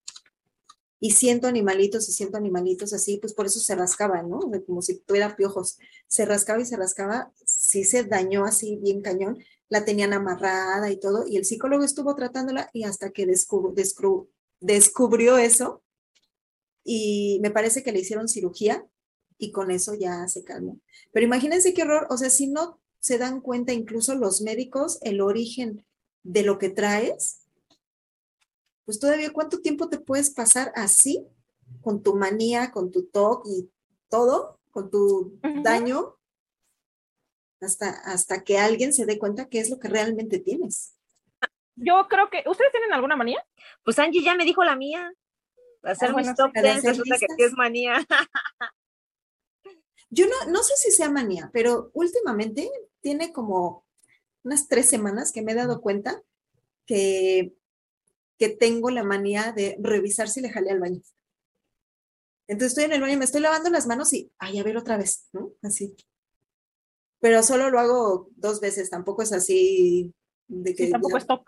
Y 0.99 1.11
siento 1.11 1.47
animalitos 1.47 2.09
y 2.09 2.11
siento 2.11 2.37
animalitos 2.37 2.93
así, 2.93 3.17
pues 3.17 3.33
por 3.33 3.45
eso 3.45 3.59
se 3.59 3.75
rascaba, 3.75 4.21
¿no? 4.21 4.39
Como 4.65 4.81
si 4.81 4.99
tuviera 4.99 5.35
piojos. 5.35 5.77
Se 6.07 6.25
rascaba 6.25 6.61
y 6.61 6.65
se 6.65 6.75
rascaba, 6.75 7.31
sí 7.45 7.83
se 7.85 8.03
dañó 8.03 8.43
así 8.45 8.77
bien 8.81 9.01
cañón, 9.01 9.37
la 9.69 9.85
tenían 9.85 10.13
amarrada 10.13 10.89
y 10.91 10.99
todo, 10.99 11.25
y 11.27 11.37
el 11.37 11.45
psicólogo 11.45 11.83
estuvo 11.83 12.15
tratándola 12.15 12.69
y 12.73 12.83
hasta 12.83 13.11
que 13.11 13.27
descub- 13.27 13.73
descru- 13.75 14.27
descubrió 14.59 15.37
eso, 15.37 15.83
y 16.83 17.39
me 17.41 17.51
parece 17.51 17.83
que 17.83 17.91
le 17.91 17.99
hicieron 17.99 18.27
cirugía 18.27 18.85
y 19.37 19.51
con 19.51 19.71
eso 19.71 19.93
ya 19.93 20.27
se 20.27 20.43
calmó. 20.43 20.79
Pero 21.11 21.25
imagínense 21.25 21.73
qué 21.73 21.83
horror, 21.83 22.07
o 22.09 22.17
sea, 22.17 22.29
si 22.29 22.47
no 22.47 22.79
se 22.99 23.17
dan 23.17 23.41
cuenta 23.41 23.73
incluso 23.73 24.15
los 24.15 24.41
médicos 24.41 24.97
el 25.01 25.21
origen 25.21 25.85
de 26.23 26.43
lo 26.43 26.57
que 26.57 26.69
traes, 26.69 27.38
pues 28.89 28.99
todavía 28.99 29.31
cuánto 29.31 29.61
tiempo 29.61 29.87
te 29.87 29.99
puedes 29.99 30.31
pasar 30.31 30.71
así, 30.73 31.23
con 31.83 32.01
tu 32.01 32.15
manía, 32.15 32.71
con 32.71 32.89
tu 32.89 33.05
TOC 33.05 33.45
y 33.45 33.69
todo, 34.09 34.59
con 34.71 34.89
tu 34.89 35.39
daño, 35.61 36.17
hasta, 37.61 37.89
hasta 37.89 38.43
que 38.43 38.57
alguien 38.57 38.91
se 38.91 39.05
dé 39.05 39.19
cuenta 39.19 39.47
qué 39.47 39.59
es 39.59 39.69
lo 39.69 39.77
que 39.77 39.89
realmente 39.89 40.39
tienes. 40.39 40.95
Yo 41.75 42.07
creo 42.09 42.31
que, 42.31 42.43
¿ustedes 42.47 42.71
tienen 42.71 42.91
alguna 42.91 43.15
manía? 43.15 43.45
Pues 43.83 43.99
Angie 43.99 44.23
ya 44.23 44.33
me 44.33 44.43
dijo 44.43 44.63
la 44.63 44.75
mía. 44.75 45.13
Hacer 45.83 46.09
Ah, 46.09 46.13
bueno, 46.13 46.29
mis 46.29 46.35
top 46.35 46.49
sí, 46.49 46.53
la 46.55 46.61
de 46.63 46.67
10 46.69 46.77
hacer 46.77 46.89
resulta 46.89 47.17
que 47.19 47.27
listas. 47.27 47.37
sí 47.37 47.43
es 47.43 47.53
manía. 47.53 47.93
Yo 50.09 50.25
no, 50.25 50.51
no 50.51 50.63
sé 50.63 50.73
si 50.77 50.89
sea 50.89 51.11
manía, 51.11 51.51
pero 51.53 51.91
últimamente 51.93 52.67
tiene 53.01 53.31
como 53.33 53.85
unas 54.41 54.67
tres 54.67 54.87
semanas 54.87 55.31
que 55.31 55.43
me 55.43 55.51
he 55.51 55.55
dado 55.55 55.79
cuenta 55.79 56.23
que, 56.87 57.53
que 58.39 58.49
tengo 58.49 58.89
la 58.89 59.03
manía 59.03 59.51
de 59.51 59.77
revisar 59.81 60.29
si 60.29 60.41
le 60.41 60.49
jalé 60.49 60.71
al 60.71 60.79
baño. 60.79 61.01
Entonces 62.47 62.71
estoy 62.71 62.85
en 62.85 62.93
el 62.93 63.01
baño, 63.01 63.17
me 63.17 63.25
estoy 63.25 63.41
lavando 63.41 63.69
las 63.69 63.85
manos 63.85 64.11
y, 64.13 64.31
ay, 64.39 64.57
a 64.57 64.63
ver 64.63 64.77
otra 64.77 64.97
vez, 64.97 65.27
¿no? 65.33 65.51
Así. 65.61 65.95
Pero 67.19 67.43
solo 67.43 67.69
lo 67.69 67.79
hago 67.79 68.29
dos 68.37 68.59
veces, 68.61 68.89
tampoco 68.89 69.21
es 69.21 69.33
así 69.33 70.13
de 70.47 70.73
que 70.73 70.85
Sí, 70.85 70.91
tampoco 70.91 71.17
ya- 71.17 71.21
es 71.21 71.27
top. 71.27 71.43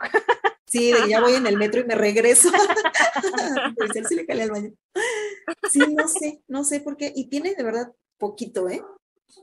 Sí, 0.67 0.91
de 0.91 1.01
que 1.01 1.07
ya 1.09 1.21
voy 1.21 1.33
en 1.33 1.47
el 1.47 1.57
metro 1.57 1.81
y 1.81 1.85
me 1.85 1.95
regreso. 1.95 2.49
Revisar 3.77 4.05
si 4.05 4.15
le 4.15 4.25
calé 4.25 4.43
al 4.43 4.51
baño. 4.51 4.73
Sí, 5.71 5.79
no 5.93 6.07
sé, 6.07 6.43
no 6.47 6.63
sé 6.63 6.81
por 6.81 6.97
qué. 6.97 7.11
Y 7.15 7.27
tiene 7.29 7.55
de 7.55 7.63
verdad 7.63 7.93
poquito, 8.17 8.69
¿eh? 8.69 8.83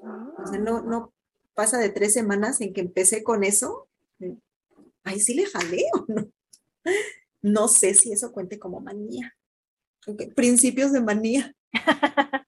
O 0.03 0.47
sea, 0.47 0.59
no, 0.61 0.83
no 0.83 1.13
pasa 1.55 1.79
de 1.79 1.89
tres 1.91 2.13
semanas 2.15 2.61
en 2.61 2.73
que 2.73 2.83
empecé 2.83 3.23
con 3.25 3.43
eso. 3.43 3.89
Ay, 5.03 5.19
sí 5.21 5.35
le 5.35 5.47
jalé 5.47 5.85
o 5.95 6.05
no. 6.09 6.31
No 7.43 7.69
sé 7.69 7.95
si 7.95 8.13
eso 8.13 8.33
cuente 8.33 8.59
como 8.59 8.81
manía. 8.81 9.37
Principios 10.35 10.93
de 10.93 11.01
manía. 11.01 11.55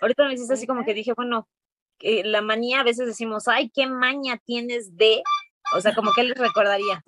Ahorita 0.00 0.26
me 0.26 0.34
hiciste 0.34 0.54
así 0.54 0.66
como 0.66 0.84
que 0.84 0.94
dije, 0.94 1.12
bueno, 1.14 1.48
que 1.98 2.22
la 2.24 2.42
manía 2.42 2.80
a 2.80 2.84
veces 2.84 3.06
decimos, 3.06 3.48
ay, 3.48 3.70
qué 3.70 3.86
maña 3.86 4.40
tienes 4.44 4.96
de. 4.96 5.22
O 5.74 5.80
sea, 5.80 5.94
como 5.94 6.12
que 6.12 6.22
les 6.22 6.38
recordaría. 6.38 7.02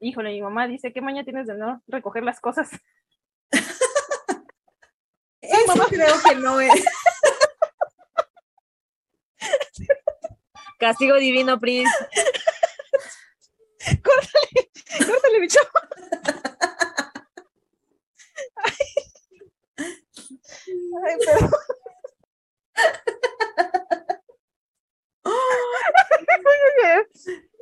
Híjole, 0.00 0.30
mi 0.30 0.42
mamá 0.42 0.68
dice, 0.68 0.92
¿qué 0.92 1.00
maña 1.00 1.24
tienes 1.24 1.46
de 1.46 1.56
no 1.56 1.82
recoger 1.86 2.22
las 2.22 2.40
cosas? 2.40 2.68
Eso 5.40 5.86
creo 5.88 6.14
que 6.28 6.34
no 6.36 6.60
es. 6.60 6.84
Castigo 10.78 11.16
divino, 11.16 11.58
Pris. 11.58 11.88
Córtale, 14.02 14.25
Ay. 21.06 21.16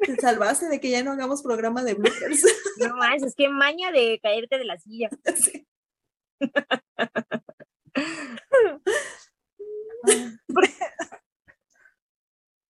Te 0.01 0.17
salvaste 0.17 0.69
de 0.69 0.81
que 0.81 0.91
ya 0.91 1.03
no 1.03 1.13
hagamos 1.13 1.43
programa 1.43 1.83
de 1.83 1.95
bloopers. 1.95 2.45
No 2.79 2.97
más, 2.97 3.23
es 3.23 3.37
que 3.37 3.49
maña 3.49 3.93
de 3.93 4.19
caerte 4.21 4.59
de 4.59 4.65
la 4.65 4.77
silla. 4.79 5.09
Sí. 5.37 5.65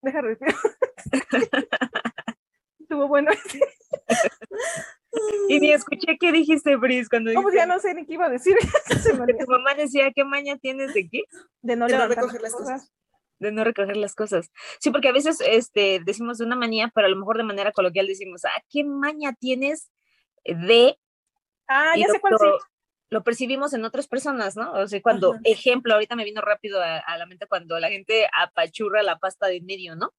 Deja 0.03 0.21
de 0.21 0.29
respirar. 0.29 0.55
Estuvo 2.79 3.09
bueno. 3.09 3.31
Y 5.49 5.59
ni 5.59 5.73
escuché 5.73 6.19
qué 6.21 6.24
dijiste, 6.38 6.79
Pris, 6.79 7.09
cuando 7.09 7.33
pues 7.33 7.44
dijiste- 7.47 7.57
ya 7.59 7.66
no 7.66 7.79
sé 7.81 7.94
ni 7.94 8.07
qué 8.07 8.14
iba 8.14 8.27
a 8.27 8.31
decir. 8.31 8.57
Tu 9.47 9.47
mamá 9.51 9.75
decía, 9.75 10.11
¿qué 10.14 10.25
maña 10.25 10.57
tienes 10.59 10.94
de 10.94 11.09
qué? 11.09 11.23
De 11.62 11.77
no 11.77 11.87
De 11.87 11.92
no 11.92 11.99
levantar 11.99 12.25
recoger 12.25 12.42
las 12.42 12.53
cosas. 12.55 12.92
De 13.38 13.53
no 13.53 13.64
recoger 13.64 13.97
las 13.97 14.14
cosas. 14.14 14.51
Sí, 14.81 14.90
porque 14.90 15.09
a 15.09 15.12
veces 15.12 15.38
este, 15.47 16.01
decimos 16.05 16.38
de 16.38 16.44
una 16.47 16.57
manía, 16.57 16.90
pero 16.94 17.07
a 17.07 17.11
lo 17.11 17.16
mejor 17.16 17.37
de 17.37 17.42
manera 17.44 17.73
coloquial 17.73 18.07
decimos, 18.07 18.44
ah, 18.44 18.62
¿qué 18.70 18.85
maña 18.85 19.33
tienes 19.38 19.90
de 20.44 20.99
Ah, 21.66 21.92
y 21.97 22.01
ya 22.01 22.07
lo, 22.09 22.12
sé 22.14 22.20
cuál 22.20 22.35
sí. 22.38 22.47
lo- 23.11 23.23
percibimos 23.25 23.73
en 23.75 23.85
otras 23.85 24.07
personas, 24.09 24.57
¿no? 24.57 24.73
O 24.73 24.87
sea, 24.87 25.01
cuando, 25.03 25.33
Ajá. 25.33 25.40
ejemplo, 25.44 25.94
ahorita 25.94 26.14
me 26.16 26.25
vino 26.25 26.40
rápido 26.40 26.83
a, 26.83 26.99
a 26.99 27.16
la 27.18 27.27
mente 27.27 27.47
cuando 27.47 27.79
la 27.81 27.88
gente 27.88 28.27
apachurra 28.38 29.03
la 29.03 29.18
pasta 29.18 29.47
de 29.47 29.57
en 29.57 29.66
medio, 29.66 29.97
¿no? 29.97 30.12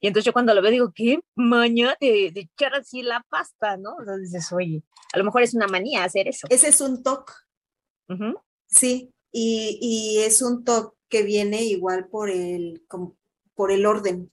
Y 0.00 0.06
entonces 0.06 0.24
yo 0.26 0.32
cuando 0.32 0.54
lo 0.54 0.62
veo 0.62 0.70
digo, 0.70 0.92
¿qué 0.94 1.20
maña 1.34 1.96
de, 2.00 2.30
de 2.32 2.40
echar 2.40 2.74
así 2.74 3.02
la 3.02 3.24
pasta, 3.28 3.76
¿no? 3.76 3.94
O 3.96 4.04
sea, 4.04 4.16
dices, 4.16 4.52
oye, 4.52 4.82
a 5.12 5.18
lo 5.18 5.24
mejor 5.24 5.42
es 5.42 5.54
una 5.54 5.66
manía 5.66 6.04
hacer 6.04 6.28
eso. 6.28 6.46
Ese 6.50 6.68
es 6.68 6.80
un 6.80 7.02
TOC. 7.02 7.32
Ujú. 8.08 8.40
Sí, 8.66 9.12
y, 9.32 9.78
y 9.80 10.18
es 10.24 10.42
un 10.42 10.64
TOC 10.64 10.94
que 11.08 11.22
viene 11.22 11.62
igual 11.64 12.08
por 12.08 12.30
el, 12.30 12.84
como 12.88 13.16
por 13.54 13.72
el 13.72 13.84
orden, 13.86 14.32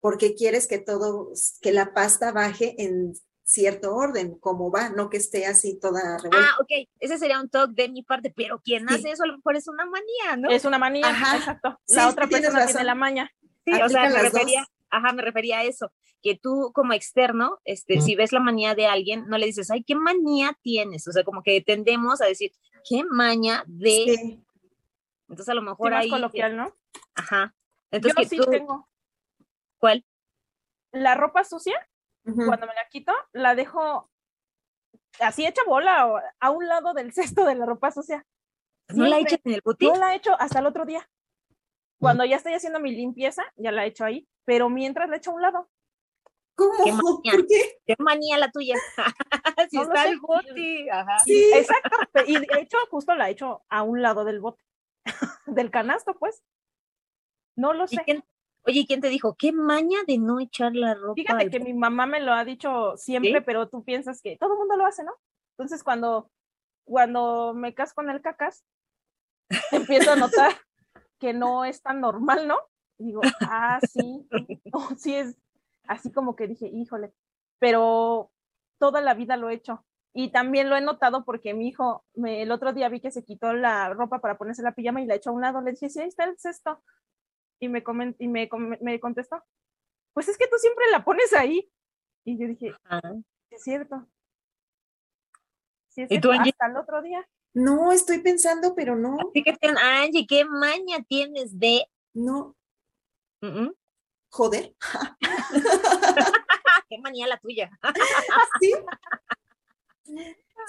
porque 0.00 0.34
quieres 0.34 0.66
que 0.66 0.78
todo, 0.78 1.32
que 1.60 1.72
la 1.72 1.92
pasta 1.94 2.32
baje 2.32 2.74
en 2.82 3.14
cierto 3.42 3.94
orden, 3.96 4.38
como 4.38 4.70
va, 4.70 4.90
no 4.90 5.10
que 5.10 5.16
esté 5.16 5.44
así 5.46 5.78
toda 5.80 6.18
revuelta. 6.18 6.38
Ah, 6.52 6.56
ok, 6.60 6.88
ese 7.00 7.18
sería 7.18 7.40
un 7.40 7.48
talk 7.48 7.72
de 7.72 7.88
mi 7.88 8.02
parte, 8.04 8.32
pero 8.34 8.60
quien 8.60 8.86
Sí. 8.88 8.94
hace 8.94 9.10
eso 9.10 9.24
a 9.24 9.26
lo 9.26 9.36
mejor 9.36 9.56
es 9.56 9.66
una 9.66 9.84
manía, 9.86 10.36
¿no? 10.38 10.50
Es 10.50 10.64
una 10.64 10.78
manía, 10.78 11.08
Ajá. 11.08 11.36
exacto. 11.36 11.80
La 11.88 12.04
sí, 12.04 12.08
otra 12.12 12.28
persona 12.28 12.58
razón. 12.60 12.66
tiene 12.68 12.84
la 12.84 12.94
maña. 12.94 13.32
Sí, 13.64 13.72
o 13.72 13.88
sea, 13.88 14.08
me 14.08 14.22
dos. 14.30 14.32
Ajá, 14.90 15.12
me 15.12 15.22
refería 15.22 15.58
a 15.58 15.64
eso, 15.64 15.92
que 16.22 16.36
tú 16.36 16.72
como 16.74 16.92
externo, 16.92 17.58
este, 17.64 18.00
si 18.00 18.14
ves 18.14 18.32
la 18.32 18.40
manía 18.40 18.74
de 18.74 18.86
alguien, 18.86 19.26
no 19.28 19.38
le 19.38 19.46
dices, 19.46 19.70
ay, 19.70 19.82
¿qué 19.82 19.94
manía 19.94 20.56
tienes? 20.62 21.06
O 21.08 21.12
sea, 21.12 21.24
como 21.24 21.42
que 21.42 21.60
tendemos 21.60 22.20
a 22.20 22.26
decir, 22.26 22.52
¿qué 22.88 23.02
maña 23.04 23.64
de...? 23.66 24.40
Entonces 25.28 25.48
a 25.48 25.54
lo 25.54 25.62
mejor 25.62 25.92
sí, 26.02 26.10
coloquial, 26.10 26.56
¿no? 26.56 26.76
Ajá. 27.14 27.54
Entonces, 27.90 28.30
Yo 28.30 28.42
sí 28.44 28.50
tengo. 28.50 28.88
¿Cuál? 29.78 30.04
La 30.92 31.14
ropa 31.14 31.44
sucia, 31.44 31.88
cuando 32.24 32.66
me 32.66 32.74
la 32.74 32.86
quito, 32.90 33.12
la 33.32 33.54
dejo 33.54 34.10
así 35.20 35.46
hecha 35.46 35.62
bola 35.66 36.34
a 36.38 36.50
un 36.50 36.66
lado 36.66 36.94
del 36.94 37.12
cesto 37.14 37.44
de 37.44 37.54
la 37.54 37.66
ropa 37.66 37.90
sucia. 37.90 38.26
¿No 38.88 39.06
la 39.06 39.18
he 39.18 39.22
hecho 39.22 39.36
en 39.44 39.54
el 39.54 39.62
botín? 39.64 39.92
No 39.92 40.00
la 40.00 40.12
he 40.12 40.16
hecho 40.16 40.34
hasta 40.40 40.58
el 40.58 40.66
otro 40.66 40.84
día. 40.84 41.08
Cuando 42.00 42.24
ya 42.24 42.36
estoy 42.36 42.54
haciendo 42.54 42.80
mi 42.80 42.92
limpieza, 42.92 43.44
ya 43.56 43.70
la 43.70 43.84
he 43.84 43.88
hecho 43.88 44.04
ahí, 44.04 44.26
pero 44.50 44.68
mientras 44.68 45.08
la 45.08 45.14
he 45.14 45.18
hecho 45.18 45.30
a 45.30 45.34
un 45.34 45.42
lado. 45.42 45.70
¿Cómo? 46.56 46.72
¿Qué 46.82 46.90
manía? 46.92 47.32
¿Por 47.36 47.46
qué? 47.46 47.78
¿Qué 47.86 47.94
manía 48.00 48.36
la 48.36 48.50
tuya? 48.50 48.74
si 49.70 49.76
No 49.76 49.82
está 49.84 50.08
el 50.08 50.18
bote. 50.18 50.90
Ajá. 50.90 51.18
Sí. 51.20 51.52
Exacto. 51.54 52.18
Y 52.26 52.34
de 52.34 52.48
hecho, 52.60 52.76
justo 52.90 53.14
la 53.14 53.28
he 53.28 53.32
hecho 53.32 53.62
a 53.68 53.84
un 53.84 54.02
lado 54.02 54.24
del 54.24 54.40
bote, 54.40 54.60
del 55.46 55.70
canasto, 55.70 56.14
pues. 56.18 56.42
No 57.56 57.74
lo 57.74 57.84
¿Y 57.84 57.88
sé. 57.94 58.02
quién- 58.04 58.24
oye, 58.66 58.80
¿y 58.80 58.86
quién 58.88 59.00
te 59.00 59.08
dijo? 59.08 59.36
¿Qué 59.38 59.52
maña 59.52 60.00
de 60.08 60.18
no 60.18 60.40
echar 60.40 60.74
la 60.74 60.94
ropa? 60.94 61.14
Fíjate 61.14 61.44
al 61.44 61.50
que 61.52 61.60
mi 61.60 61.72
mamá 61.72 62.06
me 62.06 62.18
lo 62.18 62.32
ha 62.32 62.44
dicho 62.44 62.96
siempre, 62.96 63.34
¿Sí? 63.34 63.40
pero 63.46 63.68
tú 63.68 63.84
piensas 63.84 64.20
que 64.20 64.36
todo 64.36 64.54
el 64.54 64.58
mundo 64.58 64.74
lo 64.74 64.84
hace, 64.84 65.04
¿no? 65.04 65.12
Entonces, 65.56 65.84
cuando, 65.84 66.28
cuando 66.84 67.54
me 67.54 67.72
casco 67.72 68.02
en 68.02 68.10
el 68.10 68.20
cacas, 68.20 68.64
empiezo 69.70 70.10
a 70.10 70.16
notar 70.16 70.54
que 71.20 71.32
no 71.34 71.64
es 71.64 71.82
tan 71.82 72.00
normal, 72.00 72.48
¿no? 72.48 72.58
Y 73.00 73.06
digo, 73.06 73.22
ah, 73.40 73.80
sí, 73.90 74.28
no, 74.30 74.46
sí 74.98 75.14
es 75.16 75.36
así 75.88 76.12
como 76.12 76.36
que 76.36 76.46
dije, 76.46 76.66
híjole, 76.68 77.12
pero 77.58 78.30
toda 78.78 79.00
la 79.00 79.14
vida 79.14 79.36
lo 79.36 79.48
he 79.50 79.54
hecho. 79.54 79.84
Y 80.12 80.30
también 80.32 80.68
lo 80.68 80.76
he 80.76 80.80
notado 80.80 81.24
porque 81.24 81.54
mi 81.54 81.68
hijo, 81.68 82.04
me, 82.14 82.42
el 82.42 82.50
otro 82.52 82.72
día 82.72 82.88
vi 82.88 83.00
que 83.00 83.10
se 83.10 83.24
quitó 83.24 83.52
la 83.54 83.88
ropa 83.94 84.20
para 84.20 84.36
ponerse 84.36 84.62
la 84.62 84.74
pijama 84.74 85.00
y 85.02 85.06
la 85.06 85.14
echó 85.14 85.30
a 85.30 85.32
un 85.32 85.40
lado. 85.40 85.60
Le 85.62 85.70
dije, 85.72 85.88
sí, 85.88 86.00
ahí 86.00 86.08
está 86.08 86.24
el 86.24 86.38
cesto. 86.38 86.82
Y 87.60 87.68
me, 87.68 87.82
comen- 87.82 88.16
y 88.18 88.28
me, 88.28 88.48
me 88.80 89.00
contestó, 89.00 89.42
pues 90.12 90.28
es 90.28 90.36
que 90.36 90.46
tú 90.48 90.56
siempre 90.58 90.84
la 90.90 91.04
pones 91.04 91.32
ahí. 91.32 91.70
Y 92.24 92.38
yo 92.38 92.46
dije, 92.48 92.74
Ajá. 92.84 93.12
"Sí 93.48 93.54
es 93.54 93.62
cierto. 93.62 94.06
Sí, 95.88 96.02
es 96.02 96.10
¿Y 96.10 96.20
tú, 96.20 96.28
cierto, 96.28 96.32
Angie? 96.32 96.50
hasta 96.52 96.66
el 96.66 96.76
otro 96.76 97.02
día. 97.02 97.28
No, 97.54 97.90
estoy 97.92 98.18
pensando, 98.20 98.74
pero 98.74 98.94
no, 98.96 99.16
Así 99.28 99.42
que, 99.42 99.52
ten- 99.56 99.76
Angie, 99.78 100.26
¿qué 100.26 100.44
maña 100.44 101.02
tienes 101.08 101.58
de...? 101.58 101.84
no, 102.14 102.56
Joder. 104.30 104.74
¿Qué 106.88 106.98
manía 106.98 107.26
la 107.26 107.38
tuya? 107.38 107.70
Sí. 108.60 108.72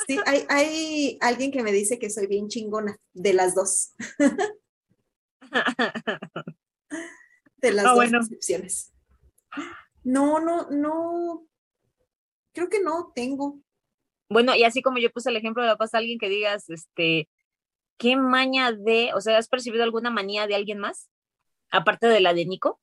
Sí, 0.08 0.20
hay, 0.26 0.46
hay 0.50 1.18
alguien 1.22 1.52
que 1.52 1.64
me 1.64 1.72
dice 1.72 2.00
que 2.00 2.10
soy 2.10 2.28
bien 2.28 2.48
chingona, 2.48 2.98
de 3.14 3.34
las 3.34 3.54
dos, 3.56 3.94
de 7.58 7.72
las 7.72 7.86
Ah, 7.86 7.90
dos 7.90 7.96
bueno. 7.96 8.18
excepciones. 8.20 8.94
No, 10.04 10.40
no, 10.40 10.70
no, 10.72 11.46
creo 12.54 12.70
que 12.70 12.82
no 12.82 13.12
tengo. 13.14 13.60
Bueno, 14.30 14.56
y 14.56 14.64
así 14.64 14.82
como 14.82 14.98
yo 14.98 15.12
puse 15.12 15.30
el 15.30 15.38
ejemplo 15.38 15.62
de 15.62 15.70
la 15.70 15.78
paz 15.78 15.94
a 15.94 16.00
alguien 16.00 16.18
que 16.18 16.30
digas, 16.30 16.70
este, 16.70 17.30
¿qué 17.98 18.16
maña 18.16 18.72
de, 18.72 19.12
o 19.14 19.22
sea, 19.22 19.38
has 19.38 19.50
percibido 19.50 19.84
alguna 19.84 20.10
manía 20.10 20.48
de 20.48 20.56
alguien 20.56 20.80
más? 20.80 21.10
Aparte 21.72 22.08
de 22.08 22.20
la 22.20 22.34
de 22.34 22.46
Nico. 22.46 22.80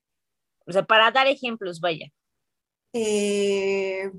O 0.66 0.72
sea, 0.72 0.84
para 0.84 1.10
dar 1.10 1.26
ejemplos, 1.26 1.80
vaya. 1.80 2.10
Eh, 2.92 4.10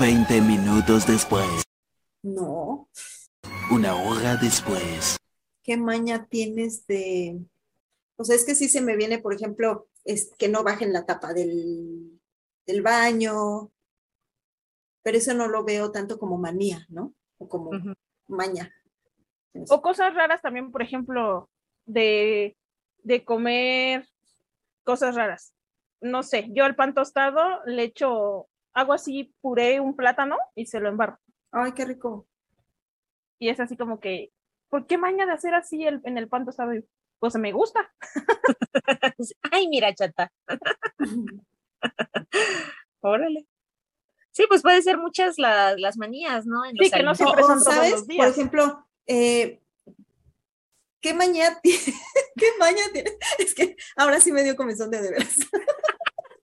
20 0.00 0.40
minutos 0.40 1.06
después. 1.06 1.64
no, 2.22 2.88
Una 3.70 3.94
hora 3.96 4.36
después. 4.36 5.18
¿qué 5.68 5.76
maña 5.76 6.26
tienes 6.30 6.86
de...? 6.86 7.44
O 8.16 8.24
sea, 8.24 8.34
es 8.34 8.46
que 8.46 8.54
sí 8.54 8.70
se 8.70 8.80
me 8.80 8.96
viene, 8.96 9.18
por 9.18 9.34
ejemplo, 9.34 9.86
es 10.02 10.34
que 10.38 10.48
no 10.48 10.64
bajen 10.64 10.94
la 10.94 11.04
tapa 11.04 11.34
del, 11.34 12.18
del 12.66 12.80
baño, 12.80 13.70
pero 15.02 15.18
eso 15.18 15.34
no 15.34 15.46
lo 15.46 15.64
veo 15.64 15.92
tanto 15.92 16.18
como 16.18 16.38
manía, 16.38 16.86
¿no? 16.88 17.12
O 17.36 17.50
como 17.50 17.70
maña. 18.28 18.72
O 19.68 19.82
cosas 19.82 20.14
raras 20.14 20.40
también, 20.40 20.72
por 20.72 20.80
ejemplo, 20.80 21.50
de, 21.84 22.56
de 23.08 23.24
comer 23.24 24.06
cosas 24.84 25.14
raras. 25.14 25.54
No 26.02 26.22
sé, 26.22 26.46
yo 26.50 26.64
al 26.66 26.76
pan 26.76 26.92
tostado 26.92 27.40
le 27.64 27.84
echo, 27.84 28.48
hago 28.74 28.92
así, 28.92 29.34
puré 29.40 29.80
un 29.80 29.96
plátano 29.96 30.36
y 30.54 30.66
se 30.66 30.78
lo 30.78 30.90
embarro. 30.90 31.18
Ay, 31.50 31.72
qué 31.72 31.86
rico. 31.86 32.26
Y 33.38 33.48
es 33.48 33.60
así 33.60 33.78
como 33.78 33.98
que, 33.98 34.30
¿por 34.68 34.86
qué 34.86 34.98
maña 34.98 35.24
de 35.24 35.32
hacer 35.32 35.54
así 35.54 35.84
el- 35.86 36.02
en 36.04 36.18
el 36.18 36.28
pan 36.28 36.44
tostado? 36.44 36.72
Pues 37.18 37.34
me 37.36 37.50
gusta. 37.52 37.90
Ay, 39.50 39.68
mira, 39.68 39.94
chata. 39.94 40.30
Órale. 43.00 43.46
Sí, 44.32 44.44
pues 44.48 44.60
puede 44.62 44.82
ser 44.82 44.98
muchas 44.98 45.38
la- 45.38 45.76
las 45.78 45.96
manías, 45.96 46.44
¿no? 46.46 46.64
En 46.66 46.72
Sí, 46.72 46.76
los 46.82 46.90
que 46.90 47.02
no 47.02 47.14
siempre 47.14 47.42
son 47.42 47.58
todos 47.58 47.74
¿sabes? 47.74 47.90
los 47.92 48.06
Por 48.06 48.28
ejemplo, 48.28 48.86
eh, 49.06 49.62
¿qué 51.00 51.14
maña 51.14 51.58
tiene? 51.62 51.94
¿Qué 52.36 52.46
maña 52.58 52.82
tiene? 52.92 53.10
Es 53.38 53.54
que 53.54 53.76
ahora 53.96 54.20
sí 54.20 54.32
me 54.32 54.42
dio 54.44 54.56
comezón 54.56 54.90
de 54.90 55.00
veras. 55.00 55.34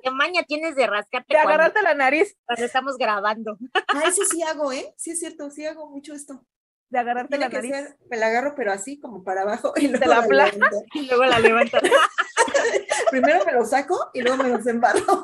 ¿Qué 0.01 0.11
maña 0.11 0.43
tienes 0.43 0.75
de 0.75 0.85
rascarte 0.87 1.33
De 1.35 1.41
cuando, 1.41 1.49
agarrarte 1.49 1.81
la 1.81 1.95
nariz, 1.95 2.35
cuando 2.45 2.65
estamos 2.65 2.95
grabando? 2.97 3.57
Ah, 3.73 4.03
eso 4.07 4.23
sí 4.25 4.43
hago, 4.43 4.71
¿eh? 4.71 4.93
Sí 4.97 5.11
es 5.11 5.19
cierto, 5.19 5.49
sí 5.49 5.65
hago 5.65 5.89
mucho 5.89 6.13
esto. 6.13 6.45
de 6.89 6.99
agarrarte 6.99 7.37
Tiene 7.37 7.45
la 7.45 7.49
que 7.49 7.55
nariz. 7.57 7.71
ser, 7.71 7.97
me 8.09 8.17
la 8.17 8.27
agarro, 8.27 8.53
pero 8.55 8.71
así 8.71 8.99
como 8.99 9.23
para 9.23 9.41
abajo 9.41 9.73
y 9.77 9.87
luego 9.87 10.05
la 10.05 10.21
la 10.21 10.27
placa? 10.27 10.51
levanto. 10.55 10.83
Y 10.93 11.07
luego 11.07 11.25
la 11.25 11.39
levantas. 11.39 11.81
Primero 13.11 13.43
me 13.45 13.53
lo 13.53 13.65
saco 13.65 14.11
y 14.13 14.21
luego 14.21 14.43
me 14.43 14.49
los 14.49 14.65
embarro. 14.67 15.23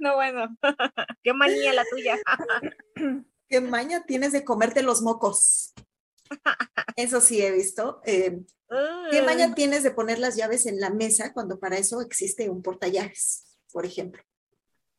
no, 0.00 0.14
bueno. 0.14 0.56
¿Qué 1.22 1.32
manía 1.32 1.72
la 1.72 1.84
tuya? 1.90 2.16
¿Qué 3.48 3.60
maña 3.60 4.04
tienes 4.06 4.32
de 4.32 4.44
comerte 4.44 4.82
los 4.82 5.02
mocos? 5.02 5.74
Eso 6.96 7.20
sí 7.20 7.42
he 7.42 7.50
visto. 7.52 8.00
Eh, 8.04 8.40
¿Qué 9.10 9.22
maña 9.22 9.54
tienes 9.54 9.82
de 9.82 9.90
poner 9.90 10.18
las 10.18 10.36
llaves 10.36 10.66
en 10.66 10.80
la 10.80 10.90
mesa 10.90 11.32
cuando 11.32 11.58
para 11.58 11.76
eso 11.76 12.00
existe 12.00 12.50
un 12.50 12.62
portallaves, 12.62 13.58
por 13.72 13.86
ejemplo? 13.86 14.22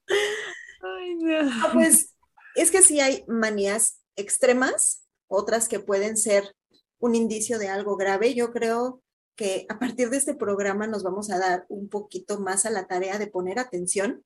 Ay, 0.07 1.15
no. 1.15 1.39
Ah, 1.41 1.71
pues 1.73 2.15
es 2.55 2.71
que 2.71 2.81
sí 2.81 2.99
hay 2.99 3.25
manías 3.27 4.01
extremas, 4.15 5.05
otras 5.27 5.67
que 5.67 5.79
pueden 5.79 6.15
ser 6.15 6.55
un 6.99 7.15
indicio 7.15 7.59
de 7.59 7.67
algo 7.67 7.97
grave. 7.97 8.33
Yo 8.33 8.51
creo 8.51 9.01
que 9.35 9.65
a 9.69 9.79
partir 9.79 10.09
de 10.09 10.17
este 10.17 10.35
programa 10.35 10.87
nos 10.87 11.03
vamos 11.03 11.29
a 11.29 11.37
dar 11.37 11.65
un 11.67 11.89
poquito 11.89 12.39
más 12.39 12.65
a 12.65 12.69
la 12.69 12.87
tarea 12.87 13.19
de 13.19 13.27
poner 13.27 13.59
atención 13.59 14.23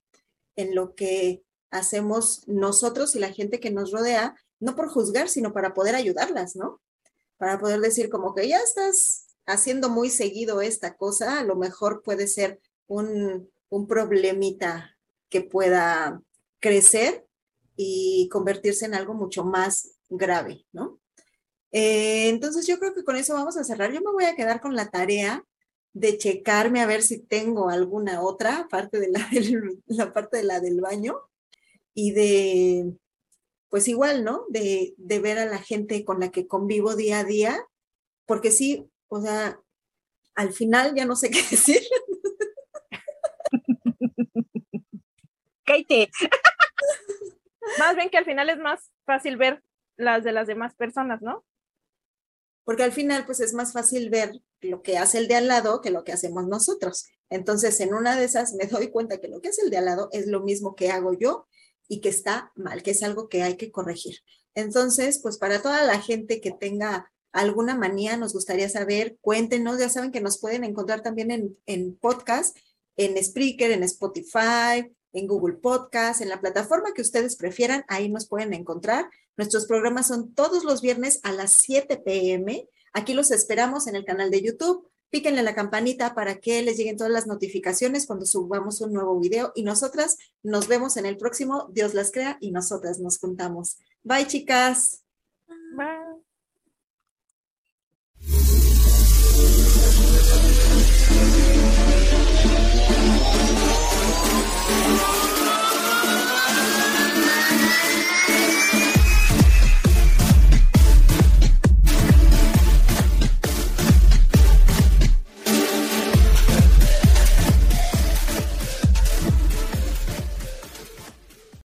en 0.56 0.76
lo 0.76 0.94
que 0.94 1.44
hacemos 1.72 2.44
nosotros 2.48 3.16
y 3.16 3.20
la 3.20 3.32
gente 3.32 3.60
que 3.60 3.72
nos 3.72 3.92
rodea, 3.92 4.36
no 4.60 4.76
por 4.76 4.90
juzgar, 4.90 5.30
sino 5.30 5.54
para 5.54 5.74
poder 5.74 5.96
ayudarlas, 5.96 6.56
¿no? 6.56 6.82
Para 7.38 7.60
poder 7.60 7.80
decir 7.80 8.10
como 8.10 8.34
que 8.36 8.48
ya 8.48 8.60
estás 8.60 9.28
haciendo 9.46 9.90
muy 9.90 10.10
seguido 10.10 10.62
esta 10.62 10.96
cosa, 10.98 11.40
a 11.40 11.44
lo 11.44 11.56
mejor 11.56 12.02
puede 12.04 12.28
ser 12.28 12.60
un, 12.88 13.50
un 13.70 13.88
problemita 13.88 14.98
que 15.30 15.42
pueda 15.42 16.22
crecer 16.60 17.26
y 17.76 18.28
convertirse 18.32 18.86
en 18.86 18.94
algo 18.96 19.14
mucho 19.14 19.44
más 19.46 19.92
grave, 20.10 20.66
¿no? 20.74 21.00
Eh, 21.72 22.30
entonces 22.30 22.66
yo 22.68 22.80
creo 22.80 22.94
que 22.94 23.04
con 23.04 23.16
eso 23.16 23.34
vamos 23.34 23.58
a 23.58 23.64
cerrar. 23.64 23.92
Yo 23.92 24.02
me 24.02 24.12
voy 24.12 24.26
a 24.26 24.36
quedar 24.36 24.60
con 24.60 24.76
la 24.76 24.90
tarea 24.90 25.46
de 25.94 26.18
checarme 26.18 26.82
a 26.82 26.86
ver 26.88 27.02
si 27.04 27.20
tengo 27.20 27.70
alguna 27.70 28.22
otra, 28.22 28.58
aparte 28.62 29.00
de 29.00 29.10
la, 29.10 29.28
del- 29.32 29.82
la 29.88 30.12
parte 30.14 30.38
de 30.38 30.44
la 30.44 30.60
del 30.60 30.82
baño, 30.82 31.16
y 31.94 32.12
de, 32.12 32.94
pues 33.70 33.88
igual, 33.88 34.24
¿no? 34.24 34.46
De, 34.50 34.94
de 34.98 35.20
ver 35.20 35.40
a 35.40 35.46
la 35.46 35.60
gente 35.60 36.04
con 36.06 36.20
la 36.20 36.32
que 36.32 36.48
convivo 36.48 36.96
día 36.96 37.20
a 37.20 37.24
día, 37.24 37.66
porque 38.26 38.52
sí, 38.52 38.90
o 39.08 39.22
sea, 39.22 39.60
al 40.36 40.54
final 40.54 40.94
ya 40.96 41.06
no 41.06 41.16
sé 41.16 41.30
qué 41.32 41.42
decir. 41.50 41.82
Cállate. 45.66 46.10
Más 47.78 47.96
bien 47.96 48.10
que 48.10 48.18
al 48.18 48.26
final 48.26 48.50
es 48.50 48.58
más 48.58 48.92
fácil 49.06 49.38
ver 49.38 49.62
las 49.96 50.24
de 50.24 50.32
las 50.32 50.48
demás 50.48 50.74
personas, 50.76 51.22
¿no? 51.22 51.46
porque 52.70 52.84
al 52.84 52.92
final 52.92 53.26
pues 53.26 53.40
es 53.40 53.56
más 53.56 53.74
fácil 53.74 54.12
ver 54.12 54.32
lo 54.62 54.84
que 54.84 55.00
hace 55.00 55.18
el 55.18 55.28
de 55.28 55.34
al 55.34 55.48
lado 55.48 55.82
que 55.82 55.90
lo 55.90 56.04
que 56.04 56.12
hacemos 56.12 56.46
nosotros. 56.46 57.08
Entonces, 57.32 57.80
en 57.80 57.96
una 57.96 58.16
de 58.16 58.26
esas 58.26 58.54
me 58.54 58.68
doy 58.68 58.92
cuenta 58.92 59.18
que 59.18 59.28
lo 59.28 59.42
que 59.42 59.50
hace 59.50 59.64
el 59.64 59.72
de 59.72 59.78
al 59.78 59.86
lado 59.86 60.08
es 60.12 60.28
lo 60.28 60.42
mismo 60.42 60.76
que 60.76 60.92
hago 60.92 61.18
yo 61.18 61.48
y 61.90 62.00
que 62.00 62.08
está 62.08 62.54
mal, 62.56 62.82
que 62.84 62.92
es 62.92 63.04
algo 63.04 63.28
que 63.28 63.44
hay 63.44 63.58
que 63.58 63.72
corregir. 63.72 64.20
Entonces, 64.56 65.20
pues 65.22 65.38
para 65.38 65.62
toda 65.62 65.84
la 65.84 66.00
gente 66.00 66.40
que 66.40 66.52
tenga 66.52 67.12
alguna 67.34 67.76
manía, 67.76 68.16
nos 68.16 68.34
gustaría 68.34 68.70
saber, 68.70 69.18
cuéntenos, 69.20 69.80
ya 69.80 69.90
saben 69.90 70.12
que 70.12 70.22
nos 70.22 70.40
pueden 70.40 70.64
encontrar 70.64 71.02
también 71.02 71.32
en, 71.32 71.58
en 71.66 71.96
podcast, 71.98 72.58
en 72.96 73.22
Spreaker, 73.22 73.72
en 73.72 73.84
Spotify, 73.84 74.90
en 75.14 75.28
Google 75.28 75.56
Podcast, 75.56 76.22
en 76.22 76.30
la 76.30 76.40
plataforma 76.40 76.94
que 76.94 77.02
ustedes 77.02 77.36
prefieran, 77.36 77.84
ahí 77.88 78.10
nos 78.10 78.28
pueden 78.28 78.54
encontrar. 78.54 79.10
Nuestros 79.38 79.66
programas 79.66 80.08
son 80.08 80.34
todos 80.34 80.64
los 80.64 80.82
viernes 80.82 81.20
a 81.24 81.32
las 81.32 81.54
7 81.62 81.98
pm. 81.98 82.68
Aquí 82.94 83.14
los 83.14 83.32
esperamos 83.32 83.88
en 83.88 83.96
el 83.96 84.06
canal 84.06 84.30
de 84.32 84.42
YouTube. 84.42 84.88
Píquenle 85.10 85.44
la 85.44 85.56
campanita 85.56 86.14
para 86.14 86.40
que 86.40 86.62
les 86.62 86.78
lleguen 86.78 86.98
todas 86.98 87.12
las 87.12 87.28
notificaciones 87.28 88.06
cuando 88.06 88.26
subamos 88.26 88.82
un 88.82 88.94
nuevo 88.94 89.20
video 89.20 89.52
y 89.56 89.64
nosotras 89.64 90.18
nos 90.44 90.68
vemos 90.68 90.98
en 90.98 91.06
el 91.06 91.18
próximo. 91.18 91.68
Dios 91.72 91.94
las 91.94 92.12
crea 92.12 92.38
y 92.40 92.52
nosotras 92.52 93.00
nos 93.00 93.18
juntamos. 93.18 93.78
Bye, 94.04 94.28
chicas. 94.28 95.04
Bye. 95.76 96.29